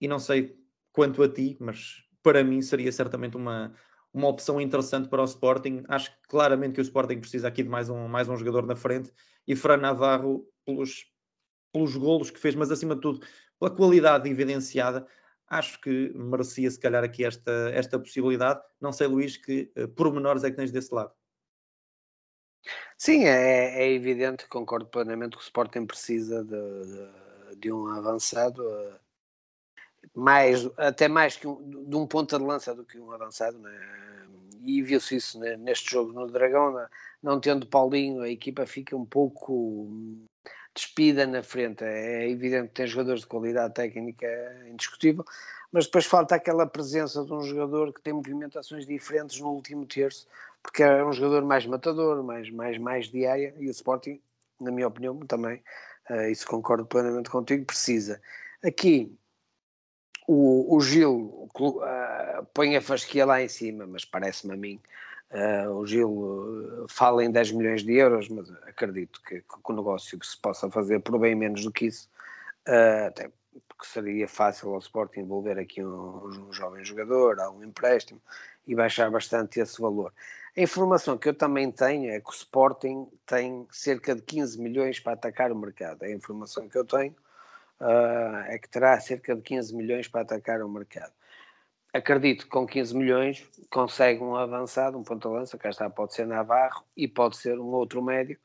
e 0.00 0.06
não 0.06 0.18
sei 0.18 0.56
quanto 0.92 1.22
a 1.22 1.28
ti, 1.28 1.56
mas 1.58 2.04
para 2.22 2.44
mim 2.44 2.60
seria 2.62 2.92
certamente 2.92 3.36
uma, 3.36 3.74
uma 4.12 4.28
opção 4.28 4.60
interessante 4.60 5.08
para 5.08 5.22
o 5.22 5.24
Sporting. 5.24 5.82
Acho 5.88 6.12
claramente 6.28 6.74
que 6.74 6.80
o 6.80 6.82
Sporting 6.82 7.18
precisa 7.18 7.48
aqui 7.48 7.62
de 7.62 7.68
mais 7.68 7.88
um, 7.88 8.06
mais 8.06 8.28
um 8.28 8.36
jogador 8.36 8.66
na 8.66 8.76
frente 8.76 9.12
e 9.46 9.56
Fran 9.56 9.78
Navarro, 9.78 10.46
pelos, 10.64 11.06
pelos 11.72 11.96
golos 11.96 12.30
que 12.30 12.38
fez, 12.38 12.54
mas 12.54 12.70
acima 12.70 12.94
de 12.94 13.00
tudo 13.00 13.26
pela 13.58 13.70
qualidade 13.70 14.28
evidenciada, 14.28 15.06
acho 15.52 15.80
que 15.80 16.12
merecia 16.14 16.70
se 16.70 16.80
calhar 16.80 17.04
aqui 17.04 17.24
esta, 17.24 17.70
esta 17.72 17.98
possibilidade. 17.98 18.60
Não 18.80 18.92
sei, 18.92 19.06
Luís, 19.06 19.36
que 19.36 19.70
uh, 19.76 19.88
pormenores 19.88 20.44
é 20.44 20.50
que 20.50 20.56
tens 20.56 20.72
desse 20.72 20.94
lado. 20.94 21.12
Sim, 22.96 23.24
é, 23.24 23.84
é 23.84 23.92
evidente, 23.92 24.46
concordo 24.48 24.86
plenamente 24.86 25.36
que 25.36 25.42
o 25.42 25.44
Sporting 25.44 25.86
precisa 25.86 26.44
de, 26.44 26.50
de, 26.50 27.56
de 27.56 27.72
um 27.72 27.88
avançado. 27.88 28.62
Uh 28.62 29.02
mais, 30.14 30.66
até 30.76 31.08
mais 31.08 31.36
que 31.36 31.46
um, 31.46 31.88
de 31.88 31.96
um 31.96 32.06
ponta 32.06 32.38
de 32.38 32.44
lança 32.44 32.74
do 32.74 32.84
que 32.84 32.98
um 32.98 33.12
avançado, 33.12 33.58
né? 33.58 33.70
e 34.64 34.82
viu-se 34.82 35.16
isso 35.16 35.38
neste 35.58 35.90
jogo 35.90 36.12
no 36.12 36.30
Dragão, 36.30 36.72
né? 36.74 36.88
não 37.22 37.40
tendo 37.40 37.66
Paulinho, 37.66 38.22
a 38.22 38.28
equipa 38.28 38.66
fica 38.66 38.96
um 38.96 39.06
pouco 39.06 39.88
despida 40.74 41.26
na 41.26 41.42
frente. 41.42 41.84
É 41.84 42.28
evidente 42.28 42.68
que 42.68 42.74
tem 42.74 42.86
jogadores 42.86 43.22
de 43.22 43.26
qualidade 43.26 43.74
técnica 43.74 44.26
indiscutível, 44.68 45.24
mas 45.70 45.86
depois 45.86 46.04
falta 46.04 46.34
aquela 46.34 46.66
presença 46.66 47.24
de 47.24 47.32
um 47.32 47.42
jogador 47.42 47.92
que 47.92 48.02
tem 48.02 48.12
movimentações 48.12 48.86
diferentes 48.86 49.40
no 49.40 49.48
último 49.48 49.86
terço, 49.86 50.26
porque 50.62 50.82
é 50.82 51.04
um 51.04 51.12
jogador 51.12 51.44
mais 51.44 51.66
matador, 51.66 52.22
mais, 52.22 52.50
mais, 52.50 52.78
mais 52.78 53.08
diária, 53.08 53.54
e 53.58 53.66
o 53.66 53.70
Sporting, 53.70 54.20
na 54.60 54.70
minha 54.70 54.86
opinião, 54.86 55.18
também, 55.20 55.62
uh, 56.10 56.30
isso 56.30 56.46
concordo 56.46 56.84
plenamente 56.84 57.30
contigo, 57.30 57.64
precisa. 57.64 58.20
Aqui, 58.62 59.16
o, 60.26 60.76
o 60.76 60.80
Gil 60.80 61.48
uh, 61.58 62.44
põe 62.54 62.76
a 62.76 62.80
fasquia 62.80 63.26
lá 63.26 63.42
em 63.42 63.48
cima, 63.48 63.86
mas 63.86 64.04
parece-me 64.04 64.54
a 64.54 64.56
mim. 64.56 64.80
Uh, 65.32 65.70
o 65.70 65.86
Gil 65.86 66.10
uh, 66.10 66.86
fala 66.88 67.24
em 67.24 67.30
10 67.30 67.52
milhões 67.52 67.82
de 67.82 67.94
euros, 67.94 68.28
mas 68.28 68.50
acredito 68.66 69.20
que, 69.22 69.40
que, 69.40 69.56
o 69.64 69.72
negócio 69.72 70.18
que 70.18 70.26
se 70.26 70.36
possa 70.36 70.70
fazer 70.70 71.00
por 71.00 71.18
bem 71.18 71.34
menos 71.34 71.64
do 71.64 71.72
que 71.72 71.86
isso, 71.86 72.08
até 73.06 73.30
porque 73.68 73.86
seria 73.86 74.28
fácil 74.28 74.74
ao 74.74 74.78
Sport 74.78 75.16
envolver 75.16 75.58
aqui 75.58 75.82
um, 75.82 76.26
um 76.26 76.52
jovem 76.52 76.84
jogador, 76.84 77.38
um 77.50 77.64
empréstimo 77.64 78.20
e 78.66 78.74
baixar 78.74 79.10
bastante 79.10 79.58
esse 79.58 79.80
valor. 79.80 80.12
A 80.56 80.60
informação 80.60 81.16
que 81.16 81.28
eu 81.28 81.34
também 81.34 81.70
tenho 81.72 82.10
é 82.10 82.20
que 82.20 82.28
o 82.28 82.32
Sporting 82.32 83.08
tem 83.26 83.66
cerca 83.70 84.14
de 84.14 84.22
15 84.22 84.60
milhões 84.60 85.00
para 85.00 85.14
atacar 85.14 85.50
o 85.50 85.56
mercado. 85.56 86.02
A 86.02 86.10
informação 86.10 86.68
que 86.68 86.76
eu 86.76 86.84
tenho 86.84 87.14
uh, 87.80 88.36
é 88.46 88.58
que 88.58 88.68
terá 88.68 89.00
cerca 89.00 89.34
de 89.34 89.42
15 89.42 89.74
milhões 89.74 90.08
para 90.08 90.20
atacar 90.20 90.62
o 90.62 90.68
mercado. 90.68 91.12
Acredito 91.92 92.44
que 92.44 92.50
com 92.50 92.66
15 92.66 92.96
milhões 92.96 93.46
consegue 93.70 94.22
um 94.22 94.34
avançado, 94.34 94.98
um 94.98 95.04
ponta-lança, 95.04 95.58
cá 95.58 95.70
está, 95.70 95.90
pode 95.90 96.14
ser 96.14 96.26
Navarro 96.26 96.84
e 96.96 97.06
pode 97.06 97.36
ser 97.36 97.58
um 97.58 97.66
outro 97.66 98.02
médio, 98.02 98.38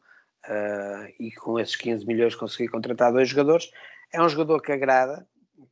uh, 0.45 1.13
e 1.19 1.31
com 1.31 1.57
esses 1.57 1.75
15 1.75 2.05
milhões 2.05 2.36
conseguir 2.36 2.67
contratar 2.67 3.12
dois 3.12 3.29
jogadores. 3.29 3.71
É 4.12 4.21
um 4.21 4.27
jogador 4.27 4.62
que 4.62 4.71
agrada, 4.71 5.25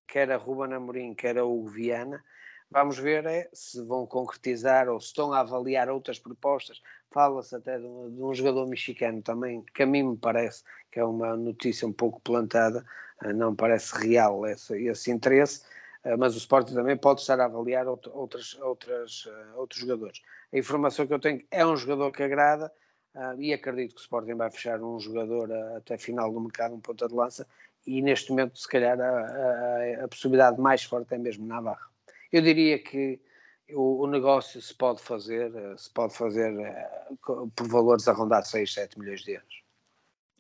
quer 0.08 0.32
a 0.32 0.38
Ruben 0.38 0.74
Amorim, 0.74 1.14
quer 1.14 1.38
a 1.38 1.44
Hugo 1.44 1.68
Viana, 1.68 2.24
Vamos 2.70 2.98
ver 2.98 3.26
é, 3.26 3.50
se 3.54 3.82
vão 3.84 4.06
concretizar 4.06 4.90
ou 4.90 5.00
se 5.00 5.08
estão 5.08 5.32
a 5.32 5.40
avaliar 5.40 5.90
outras 5.90 6.20
propostas. 6.20 6.82
Fala-se 7.12 7.56
até 7.56 7.78
de 7.78 7.86
um, 7.86 8.14
de 8.14 8.22
um, 8.22 8.34
jogador 8.34 8.68
mexicano 8.68 9.22
também, 9.22 9.64
que 9.74 9.84
a 9.84 9.86
mim 9.86 10.04
me 10.04 10.18
parece 10.18 10.64
que 10.92 11.00
é 11.00 11.06
uma 11.06 11.38
notícia 11.38 11.88
um 11.88 11.94
pouco 11.94 12.20
plantada, 12.22 12.86
eh, 13.24 13.34
não 13.34 13.56
parece 13.56 13.96
real 13.96 14.46
esse, 14.46 14.76
esse 14.88 15.12
interesse, 15.12 15.62
mas 16.18 16.36
o 16.36 16.38
Sporting 16.38 16.76
também 16.76 16.96
pode 16.96 17.22
estar 17.22 17.40
a 17.40 17.46
avaliar 17.46 17.88
outras, 17.88 18.54
outras, 18.62 19.24
eh, 19.28 19.54
outros 19.56 19.82
jogadores. 19.82 20.22
A 20.54 20.58
informação 20.58 21.08
que 21.08 21.14
eu 21.14 21.20
tenho 21.20 21.44
é 21.50 21.66
um 21.66 21.76
jogador 21.76 22.12
que 22.12 22.22
agrada 22.22 22.72
e 23.38 23.54
acredito 23.54 23.96
que 23.96 24.02
o 24.02 24.04
Sporting 24.04 24.34
vai 24.36 24.52
fechar 24.52 24.82
um 24.82 25.00
jogador 25.00 25.50
até 25.78 25.98
final 25.98 26.32
do 26.32 26.40
mercado, 26.42 26.76
um 26.76 26.82
ponta 26.82 27.08
de 27.08 27.14
lança, 27.14 27.48
e 27.88 28.02
neste 28.02 28.30
momento, 28.30 28.60
se 28.60 28.68
calhar, 28.68 29.00
a, 29.00 30.02
a, 30.02 30.04
a 30.04 30.08
possibilidade 30.08 30.60
mais 30.60 30.84
forte 30.84 31.14
é 31.14 31.18
mesmo 31.18 31.46
Navarro. 31.46 31.90
Eu 32.32 32.42
diria 32.42 32.78
que 32.78 33.20
o, 33.72 34.04
o, 34.04 34.08
negócio 34.08 34.62
se 34.62 34.74
pode 34.74 35.02
fazer, 35.02 35.52
se 35.78 35.90
pode 35.92 36.14
fazer 36.16 36.54
por 37.56 37.68
valores 37.68 38.08
arrondados 38.08 38.50
6, 38.50 38.74
7 38.74 39.00
milhões 39.00 39.22
de 39.22 39.32
euros. 39.32 39.65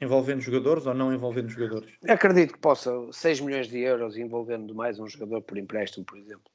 Envolvendo 0.01 0.41
jogadores 0.41 0.86
ou 0.86 0.93
não 0.93 1.13
envolvendo 1.13 1.49
jogadores? 1.49 1.93
Acredito 2.08 2.53
que 2.53 2.60
possa 2.60 2.91
6 3.12 3.39
milhões 3.39 3.67
de 3.67 3.79
euros 3.79 4.17
envolvendo 4.17 4.75
mais 4.75 4.99
um 4.99 5.08
jogador 5.08 5.41
por 5.41 5.58
empréstimo, 5.58 6.05
por 6.05 6.17
exemplo. 6.17 6.51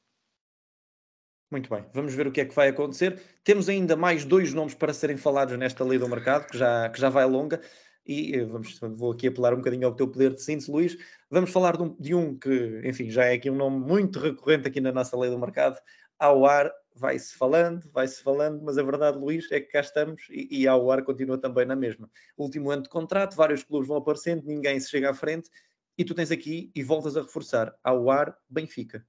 Muito 1.51 1.69
bem, 1.69 1.85
vamos 1.93 2.15
ver 2.15 2.29
o 2.29 2.33
que 2.33 2.43
é 2.43 2.45
que 2.45 2.55
vai 2.55 2.69
acontecer. 2.69 3.21
Temos 3.43 3.69
ainda 3.69 3.97
mais 3.97 4.25
dois 4.25 4.55
nomes 4.55 4.75
para 4.75 4.93
serem 4.93 5.17
falados 5.17 5.59
nesta 5.59 5.83
lei 5.83 5.99
do 5.99 6.09
mercado, 6.09 6.47
que 6.47 6.57
já, 6.57 6.89
que 6.89 7.01
já 7.01 7.09
vai 7.09 7.25
longa, 7.27 7.61
e 8.07 8.37
eh, 8.37 8.45
vamos, 8.45 8.79
vou 8.79 9.13
aqui 9.13 9.27
apelar 9.27 9.53
um 9.53 9.59
bocadinho 9.59 9.87
ao 9.87 9.95
teu 9.95 10.07
poder 10.07 10.35
de 10.35 10.43
síntese, 10.43 10.71
Luís. 10.71 10.97
Vamos 11.29 11.51
falar 11.51 11.77
de 11.77 11.83
um, 11.83 11.97
de 11.99 12.15
um 12.15 12.39
que, 12.39 12.81
enfim, 12.85 13.11
já 13.11 13.25
é 13.25 13.35
aqui 13.35 13.51
um 13.51 13.57
nome 13.57 13.81
muito 13.81 14.21
recorrente 14.21 14.69
aqui 14.69 14.81
na 14.81 14.93
nossa 14.93 15.17
lei 15.17 15.29
do 15.29 15.39
mercado, 15.39 15.77
ao 16.19 16.47
ar, 16.47 16.71
vai-se 16.95 17.35
falando, 17.35 17.91
vai-se 17.93 18.23
falando, 18.23 18.63
mas 18.63 18.79
a 18.79 18.83
verdade, 18.83 19.19
Luís, 19.19 19.51
é 19.51 19.61
que 19.61 19.73
cá 19.73 19.81
estamos 19.81 20.23
e, 20.31 20.63
e 20.63 20.69
ao 20.69 20.91
ar 20.91 21.03
continua 21.03 21.39
também 21.39 21.65
na 21.65 21.77
mesma. 21.77 22.11
Último 22.37 22.71
ano 22.71 22.83
de 22.83 22.89
contrato, 22.89 23.37
vários 23.37 23.63
clubes 23.63 23.89
vão 23.89 23.97
aparecendo, 23.97 24.45
ninguém 24.45 24.79
se 24.79 24.91
chega 24.91 25.11
à 25.11 25.15
frente, 25.15 25.51
e 25.97 26.05
tu 26.05 26.15
tens 26.15 26.31
aqui 26.31 26.71
e 26.75 26.83
voltas 26.83 27.17
a 27.17 27.23
reforçar, 27.23 27.75
ao 27.83 28.11
ar, 28.11 28.37
Benfica. 28.49 29.05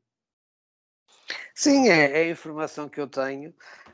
Sim, 1.53 1.89
é, 1.89 2.21
é 2.21 2.23
a 2.23 2.29
informação 2.29 2.89
que 2.89 2.99
eu 2.99 3.07
tenho. 3.07 3.53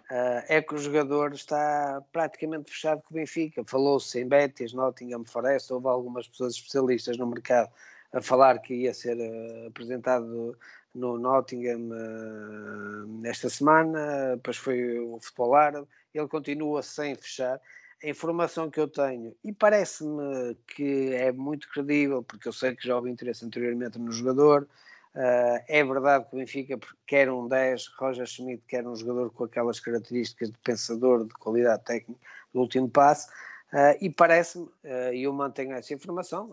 Uh, 0.10 0.40
é 0.48 0.62
que 0.62 0.74
o 0.74 0.78
jogador 0.78 1.34
está 1.34 2.02
praticamente 2.14 2.72
fechado 2.72 3.02
com 3.02 3.14
o 3.14 3.18
Benfica. 3.18 3.62
Falou-se 3.66 4.18
em 4.18 4.28
Betis, 4.28 4.72
Nottingham 4.72 5.26
Forest, 5.26 5.74
houve 5.74 5.88
algumas 5.88 6.28
pessoas 6.30 6.54
especialistas 6.54 7.18
no 7.18 7.28
mercado 7.28 7.70
a 8.14 8.22
falar 8.22 8.60
que 8.60 8.74
ia 8.74 8.94
ser 8.94 9.18
uh, 9.18 9.68
apresentado 9.68 10.58
no 10.98 11.18
Nottingham 11.18 11.90
uh, 11.90 13.26
esta 13.26 13.50
semana, 13.50 14.36
depois 14.36 14.58
foi 14.58 15.00
o 15.00 15.20
futebol 15.20 15.56
árabe, 15.56 15.88
ele 16.14 16.28
continua 16.28 16.82
sem 16.82 17.16
fechar. 17.16 17.62
A 18.04 18.10
informação 18.10 18.70
que 18.70 18.80
eu 18.80 18.88
tenho, 18.88 19.36
e 19.44 19.52
parece-me 19.52 20.56
que 20.68 21.14
é 21.14 21.32
muito 21.32 21.70
credível, 21.70 22.22
porque 22.24 22.48
eu 22.48 22.54
sei 22.54 22.76
que 22.76 22.88
já 22.88 22.96
houve 22.96 23.10
interesse 23.10 23.46
anteriormente 23.46 24.00
no 24.00 24.12
jogador, 24.12 24.68
Uh, 25.16 25.58
é 25.68 25.84
verdade 25.84 26.26
que 26.30 26.36
o 26.36 26.38
Benfica 26.38 26.80
quer 27.08 27.32
um 27.32 27.48
10, 27.48 27.88
Roger 27.98 28.28
Schmidt 28.28 28.62
quer 28.68 28.88
um 28.88 28.96
jogador 28.96 29.32
com 29.32 29.46
aquelas 29.46 29.80
características 29.80 30.52
de 30.52 30.58
pensador, 30.60 31.26
de 31.26 31.34
qualidade 31.34 31.84
técnica 31.86 32.22
do 32.54 32.60
último 32.60 32.88
passe, 32.88 33.28
uh, 33.74 33.98
e 34.00 34.12
parece-me, 34.12 34.70
e 35.12 35.24
eu 35.24 35.34
mantenho 35.34 35.72
essa 35.72 35.92
informação 35.92 36.52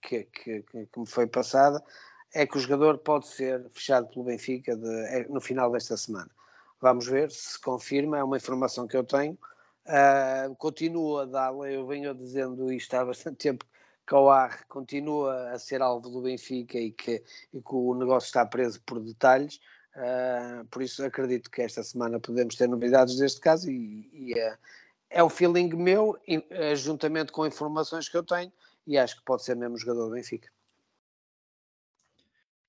que, 0.00 0.24
que, 0.24 0.62
que, 0.62 0.86
me 0.96 1.06
foi 1.06 1.26
passada, 1.26 1.82
é 2.34 2.46
que 2.46 2.56
o 2.56 2.60
jogador 2.60 2.98
pode 2.98 3.26
ser 3.26 3.68
fechado 3.70 4.08
pelo 4.08 4.24
Benfica 4.24 4.76
de, 4.76 5.06
é, 5.06 5.26
no 5.28 5.40
final 5.40 5.70
desta 5.70 5.96
semana. 5.96 6.30
Vamos 6.80 7.06
ver 7.06 7.30
se 7.30 7.60
confirma, 7.60 8.18
é 8.18 8.24
uma 8.24 8.36
informação 8.36 8.86
que 8.86 8.96
eu 8.96 9.04
tenho. 9.04 9.38
Uh, 9.86 10.54
continuo 10.56 11.18
a 11.18 11.24
dá-la, 11.24 11.70
eu 11.70 11.86
venho 11.86 12.14
dizendo 12.14 12.72
isto 12.72 12.94
há 12.94 13.04
bastante 13.04 13.36
tempo 13.36 13.66
Coar 14.08 14.66
continua 14.66 15.50
a 15.50 15.58
ser 15.58 15.80
alvo 15.80 16.08
do 16.08 16.22
Benfica 16.22 16.78
e 16.78 16.90
que, 16.90 17.22
e 17.52 17.60
que 17.60 17.74
o 17.74 17.94
negócio 17.94 18.26
está 18.26 18.44
preso 18.44 18.80
por 18.82 19.00
detalhes. 19.00 19.60
Uh, 19.94 20.64
por 20.66 20.82
isso 20.82 21.04
acredito 21.04 21.50
que 21.50 21.62
esta 21.62 21.82
semana 21.84 22.18
podemos 22.18 22.56
ter 22.56 22.68
novidades 22.68 23.16
deste 23.16 23.40
caso 23.40 23.70
e, 23.70 24.08
e 24.12 24.32
uh, 24.32 24.58
é 25.08 25.22
o 25.22 25.28
feeling 25.28 25.68
meu, 25.76 26.18
juntamente 26.74 27.30
com 27.30 27.46
informações 27.46 28.08
que 28.08 28.16
eu 28.16 28.24
tenho, 28.24 28.50
e 28.86 28.96
acho 28.96 29.16
que 29.16 29.24
pode 29.24 29.44
ser 29.44 29.54
mesmo 29.54 29.76
jogador 29.76 30.06
do 30.06 30.14
Benfica. 30.14 30.48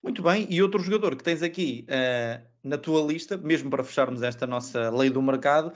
Muito 0.04 0.22
bem, 0.22 0.46
e 0.50 0.62
outro 0.62 0.84
jogador 0.84 1.16
que 1.16 1.24
tens 1.24 1.42
aqui 1.42 1.88
na 2.62 2.78
tua 2.78 3.02
lista, 3.02 3.38
mesmo 3.38 3.70
para 3.70 3.86
fecharmos 3.86 4.22
esta 4.22 4.46
nossa 4.46 4.90
lei 4.90 5.10
do 5.10 5.22
mercado, 5.22 5.72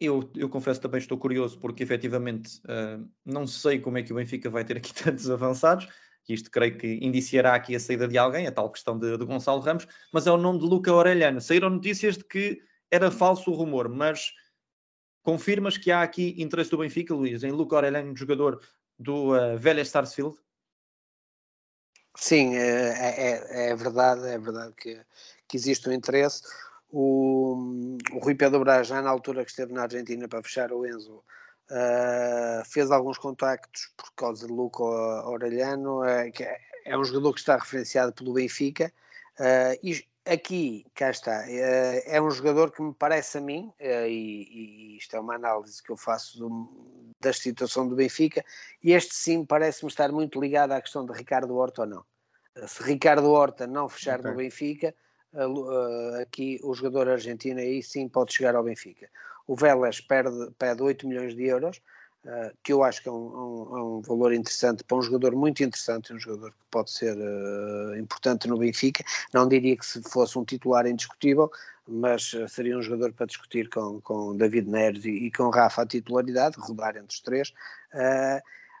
eu, 0.00 0.30
eu 0.34 0.48
confesso 0.48 0.80
também 0.80 0.98
estou 0.98 1.16
curioso 1.16 1.58
porque 1.58 1.82
efetivamente 1.82 2.58
uh, 2.64 3.08
não 3.24 3.46
sei 3.46 3.78
como 3.78 3.98
é 3.98 4.02
que 4.02 4.12
o 4.12 4.16
Benfica 4.16 4.50
vai 4.50 4.64
ter 4.64 4.76
aqui 4.76 4.92
tantos 4.94 5.30
avançados. 5.30 5.88
Isto 6.28 6.50
creio 6.50 6.78
que 6.78 6.98
indiciará 7.02 7.54
aqui 7.54 7.76
a 7.76 7.80
saída 7.80 8.08
de 8.08 8.16
alguém, 8.16 8.46
a 8.46 8.52
tal 8.52 8.70
questão 8.70 8.98
de, 8.98 9.16
de 9.16 9.24
Gonçalo 9.24 9.60
Ramos, 9.60 9.86
mas 10.12 10.26
é 10.26 10.32
o 10.32 10.38
nome 10.38 10.58
de 10.58 10.64
Luca 10.64 10.92
Orelhano. 10.92 11.40
Saíram 11.40 11.68
notícias 11.68 12.16
de 12.16 12.24
que 12.24 12.62
era 12.90 13.10
falso 13.10 13.50
o 13.50 13.54
rumor, 13.54 13.90
mas 13.90 14.32
confirmas 15.22 15.76
que 15.76 15.90
há 15.90 16.02
aqui 16.02 16.34
interesse 16.38 16.70
do 16.70 16.78
Benfica, 16.78 17.14
Luís, 17.14 17.44
em 17.44 17.50
Luca 17.50 17.76
Orelhano, 17.76 18.16
jogador 18.16 18.58
do 18.98 19.34
uh, 19.34 19.58
Velha 19.58 19.84
Sarsfield? 19.84 20.34
Sim, 22.16 22.56
é, 22.56 22.90
é, 22.90 23.70
é, 23.70 23.76
verdade, 23.76 24.26
é 24.28 24.38
verdade 24.38 24.72
que, 24.76 25.00
que 25.48 25.56
existe 25.56 25.88
um 25.88 25.92
interesse. 25.92 26.42
O, 26.90 27.98
o 28.12 28.18
Rui 28.18 28.36
Pedro 28.36 28.60
Braz, 28.60 28.86
já 28.86 29.02
na 29.02 29.10
altura 29.10 29.44
que 29.44 29.50
esteve 29.50 29.72
na 29.72 29.82
Argentina 29.82 30.28
para 30.28 30.42
fechar 30.42 30.72
o 30.72 30.86
Enzo, 30.86 31.24
uh, 31.70 32.64
fez 32.66 32.90
alguns 32.90 33.18
contactos 33.18 33.92
por 33.96 34.12
causa 34.14 34.46
de 34.46 34.52
Luca 34.52 34.84
Orelhano, 34.84 36.02
uh, 36.02 36.30
que 36.32 36.44
é, 36.44 36.56
é, 36.84 36.96
um 36.96 37.04
jogador 37.04 37.32
que 37.32 37.40
está 37.40 37.56
referenciado 37.56 38.12
pelo 38.12 38.32
Benfica. 38.32 38.92
Uh, 39.40 39.76
e 39.82 40.04
aqui, 40.24 40.86
cá 40.94 41.10
está, 41.10 41.44
é 41.50 42.20
um 42.22 42.30
jogador 42.30 42.70
que 42.70 42.80
me 42.80 42.94
parece 42.94 43.38
a 43.38 43.40
mim, 43.40 43.72
e, 43.78 44.94
e, 44.94 44.96
isto 44.96 45.16
é 45.16 45.20
uma 45.20 45.34
análise 45.34 45.82
que 45.82 45.90
eu 45.90 45.96
faço 45.96 46.38
do, 46.38 46.48
da 47.24 47.32
situação 47.32 47.88
do 47.88 47.96
Benfica, 47.96 48.44
e 48.82 48.92
este 48.92 49.14
sim 49.14 49.44
parece-me 49.44 49.90
estar 49.90 50.12
muito 50.12 50.40
ligado 50.40 50.72
à 50.72 50.80
questão 50.80 51.04
de 51.04 51.12
Ricardo 51.12 51.56
Horta 51.56 51.82
ou 51.82 51.88
não. 51.88 52.04
Se 52.66 52.82
Ricardo 52.82 53.30
Horta 53.30 53.66
não 53.66 53.88
fechar 53.88 54.20
okay. 54.20 54.30
no 54.30 54.36
Benfica, 54.36 54.94
aqui 56.20 56.60
o 56.62 56.74
jogador 56.74 57.08
argentino 57.08 57.58
aí 57.60 57.82
sim 57.82 58.08
pode 58.08 58.32
chegar 58.32 58.54
ao 58.54 58.62
Benfica. 58.62 59.08
O 59.46 59.56
Vélez 59.56 60.00
perde, 60.00 60.50
pede 60.58 60.82
8 60.82 61.08
milhões 61.08 61.34
de 61.34 61.44
euros, 61.44 61.80
uh, 62.24 62.56
que 62.62 62.72
eu 62.72 62.82
acho 62.82 63.02
que 63.02 63.08
é 63.08 63.12
um, 63.12 63.16
um, 63.16 63.78
é 63.78 63.82
um, 63.82 64.00
valor 64.00 64.32
interessante 64.32 64.84
para 64.84 64.96
um 64.96 65.02
jogador 65.02 65.34
muito 65.34 65.62
interessante, 65.62 66.12
um 66.12 66.18
jogador 66.18 66.50
que 66.50 66.58
pode 66.70 66.90
ser 66.90 67.16
uh, 67.16 67.96
importante 67.96 68.48
no 68.48 68.58
Benfica. 68.58 69.04
Não 69.32 69.48
diria 69.48 69.76
que 69.76 69.86
se 69.86 70.02
fosse 70.02 70.38
um 70.38 70.44
titular 70.44 70.86
indiscutível, 70.86 71.50
mas 71.86 72.32
uh, 72.34 72.48
seria 72.48 72.76
um 72.76 72.82
jogador 72.82 73.12
para 73.12 73.26
discutir 73.26 73.68
com, 73.68 74.00
com 74.00 74.36
David 74.36 74.68
Neres 74.68 75.04
e, 75.04 75.10
e 75.10 75.30
com 75.30 75.50
Rafa 75.50 75.82
a 75.82 75.86
titularidade, 75.86 76.56
rodar 76.58 76.96
entre 76.96 77.14
os 77.14 77.20
três. 77.20 77.52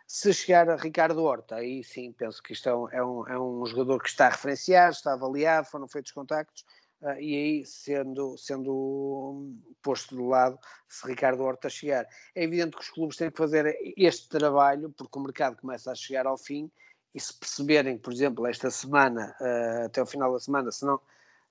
Se 0.06 0.34
chegar 0.34 0.68
a 0.68 0.76
Ricardo 0.76 1.22
Horta, 1.22 1.56
aí 1.56 1.82
sim 1.82 2.12
penso 2.12 2.42
que 2.42 2.52
isto 2.52 2.68
é 2.68 2.74
um, 2.74 2.88
é 2.90 3.04
um, 3.04 3.26
é 3.28 3.38
um 3.38 3.66
jogador 3.66 4.02
que 4.02 4.08
está 4.08 4.28
referenciado, 4.28 4.92
está 4.92 5.14
avaliado, 5.14 5.66
foram 5.66 5.88
feitos 5.88 6.12
contactos, 6.12 6.62
uh, 6.62 6.83
e 7.20 7.34
aí 7.34 7.66
sendo, 7.66 8.36
sendo 8.38 9.52
posto 9.82 10.16
de 10.16 10.22
lado 10.22 10.58
se 10.88 11.06
Ricardo 11.06 11.42
Horta 11.42 11.68
chegar. 11.68 12.06
É 12.34 12.44
evidente 12.44 12.76
que 12.76 12.82
os 12.82 12.90
clubes 12.90 13.16
têm 13.16 13.30
que 13.30 13.36
fazer 13.36 13.76
este 13.96 14.28
trabalho, 14.28 14.90
porque 14.96 15.18
o 15.18 15.22
mercado 15.22 15.56
começa 15.60 15.90
a 15.92 15.94
chegar 15.94 16.26
ao 16.26 16.38
fim, 16.38 16.70
e 17.14 17.20
se 17.20 17.32
perceberem, 17.38 17.96
por 17.96 18.12
exemplo, 18.12 18.46
esta 18.46 18.70
semana, 18.70 19.36
uh, 19.40 19.86
até 19.86 20.02
o 20.02 20.06
final 20.06 20.32
da 20.32 20.40
semana, 20.40 20.72
se 20.72 20.84
não 20.84 21.00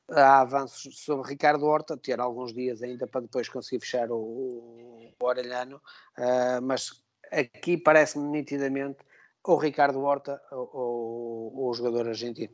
há 0.09 0.41
avanços 0.41 0.99
sobre 0.99 1.29
Ricardo 1.29 1.65
Horta, 1.65 1.95
ter 1.95 2.19
alguns 2.19 2.53
dias 2.53 2.83
ainda 2.83 3.07
para 3.07 3.21
depois 3.21 3.47
conseguir 3.47 3.79
fechar 3.79 4.11
o, 4.11 4.17
o, 4.17 5.13
Orelhano, 5.21 5.77
uh, 6.17 6.61
mas 6.61 7.01
aqui 7.31 7.77
parece-me 7.77 8.27
nitidamente 8.27 8.99
ou 9.45 9.57
Ricardo 9.57 10.01
Horta 10.01 10.41
ou, 10.51 11.51
ou 11.55 11.69
o 11.69 11.73
jogador 11.73 12.09
argentino. 12.09 12.53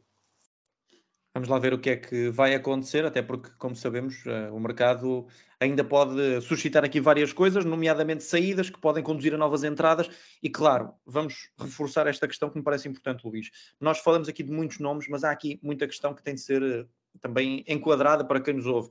Vamos 1.39 1.47
lá 1.47 1.58
ver 1.58 1.73
o 1.73 1.80
que 1.80 1.91
é 1.91 1.95
que 1.95 2.30
vai 2.30 2.54
acontecer, 2.54 3.06
até 3.06 3.21
porque, 3.21 3.49
como 3.58 3.73
sabemos, 3.73 4.25
uh, 4.25 4.54
o 4.54 4.60
mercado 4.60 5.25
ainda 5.58 5.86
pode 5.86 6.41
suscitar 6.41 6.84
aqui 6.84 6.99
várias 6.99 7.32
coisas, 7.32 7.63
nomeadamente 7.63 8.25
saídas 8.25 8.69
que 8.69 8.78
podem 8.78 9.02
conduzir 9.02 9.34
a 9.34 9.38
novas 9.38 9.63
entradas. 9.63 10.10
E, 10.43 10.49
claro, 10.49 10.91
vamos 11.06 11.49
reforçar 11.58 12.08
esta 12.08 12.28
questão 12.28 12.49
que 12.49 12.58
me 12.58 12.63
parece 12.63 12.89
importante, 12.89 13.25
Luís. 13.25 13.49
Nós 13.80 13.99
falamos 13.99 14.28
aqui 14.28 14.43
de 14.43 14.52
muitos 14.52 14.80
nomes, 14.80 15.08
mas 15.08 15.23
há 15.23 15.32
aqui 15.32 15.58
muita 15.63 15.88
questão 15.88 16.13
que 16.13 16.21
tem 16.21 16.36
de 16.36 16.41
ser 16.41 16.62
uh, 16.62 16.86
também 17.21 17.63
enquadrada 17.65 18.25
para 18.25 18.41
quem 18.41 18.56
nos 18.56 18.65
ouve. 18.65 18.89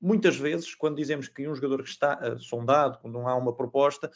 Muitas 0.00 0.36
vezes, 0.36 0.76
quando 0.76 0.94
dizemos 0.94 1.26
que 1.26 1.48
um 1.48 1.54
jogador 1.56 1.82
que 1.82 1.90
está 1.90 2.16
uh, 2.16 2.38
sondado, 2.38 2.98
quando 3.00 3.14
não 3.14 3.26
há 3.26 3.34
uma 3.34 3.52
proposta, 3.52 4.08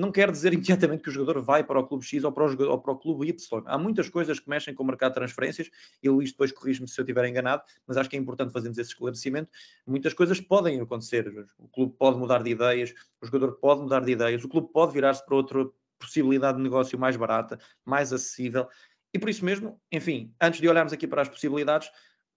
não 0.00 0.10
quer 0.10 0.30
dizer 0.30 0.52
imediatamente 0.54 1.02
que 1.02 1.08
o 1.08 1.12
jogador 1.12 1.40
vai 1.40 1.62
para 1.62 1.78
o 1.78 1.86
clube 1.86 2.04
X 2.04 2.24
ou 2.24 2.32
para 2.32 2.44
o, 2.44 2.48
jogador, 2.48 2.72
ou 2.72 2.78
para 2.78 2.92
o 2.92 2.96
clube 2.96 3.28
Y. 3.28 3.62
Há 3.66 3.78
muitas 3.78 4.08
coisas 4.08 4.40
que 4.40 4.48
mexem 4.48 4.74
com 4.74 4.82
o 4.82 4.86
mercado 4.86 5.12
de 5.12 5.16
transferências, 5.16 5.70
e 6.02 6.08
Luís 6.08 6.30
depois 6.30 6.50
corrige-me 6.52 6.88
se 6.88 6.98
eu 7.00 7.04
estiver 7.04 7.24
enganado, 7.26 7.62
mas 7.86 7.96
acho 7.96 8.08
que 8.08 8.16
é 8.16 8.18
importante 8.18 8.52
fazermos 8.52 8.78
esse 8.78 8.90
esclarecimento. 8.90 9.50
Muitas 9.86 10.14
coisas 10.14 10.40
podem 10.40 10.80
acontecer. 10.80 11.28
O 11.58 11.68
clube 11.68 11.94
pode 11.98 12.18
mudar 12.18 12.42
de 12.42 12.50
ideias, 12.50 12.92
o 13.20 13.26
jogador 13.26 13.52
pode 13.52 13.82
mudar 13.82 14.00
de 14.00 14.12
ideias, 14.12 14.42
o 14.42 14.48
clube 14.48 14.72
pode 14.72 14.92
virar-se 14.92 15.24
para 15.24 15.36
outra 15.36 15.68
possibilidade 15.98 16.56
de 16.56 16.62
negócio 16.64 16.98
mais 16.98 17.16
barata, 17.16 17.58
mais 17.84 18.12
acessível. 18.12 18.66
E 19.12 19.18
por 19.18 19.28
isso 19.28 19.44
mesmo, 19.44 19.80
enfim, 19.92 20.34
antes 20.40 20.60
de 20.60 20.68
olharmos 20.68 20.92
aqui 20.92 21.06
para 21.06 21.22
as 21.22 21.28
possibilidades, 21.28 21.90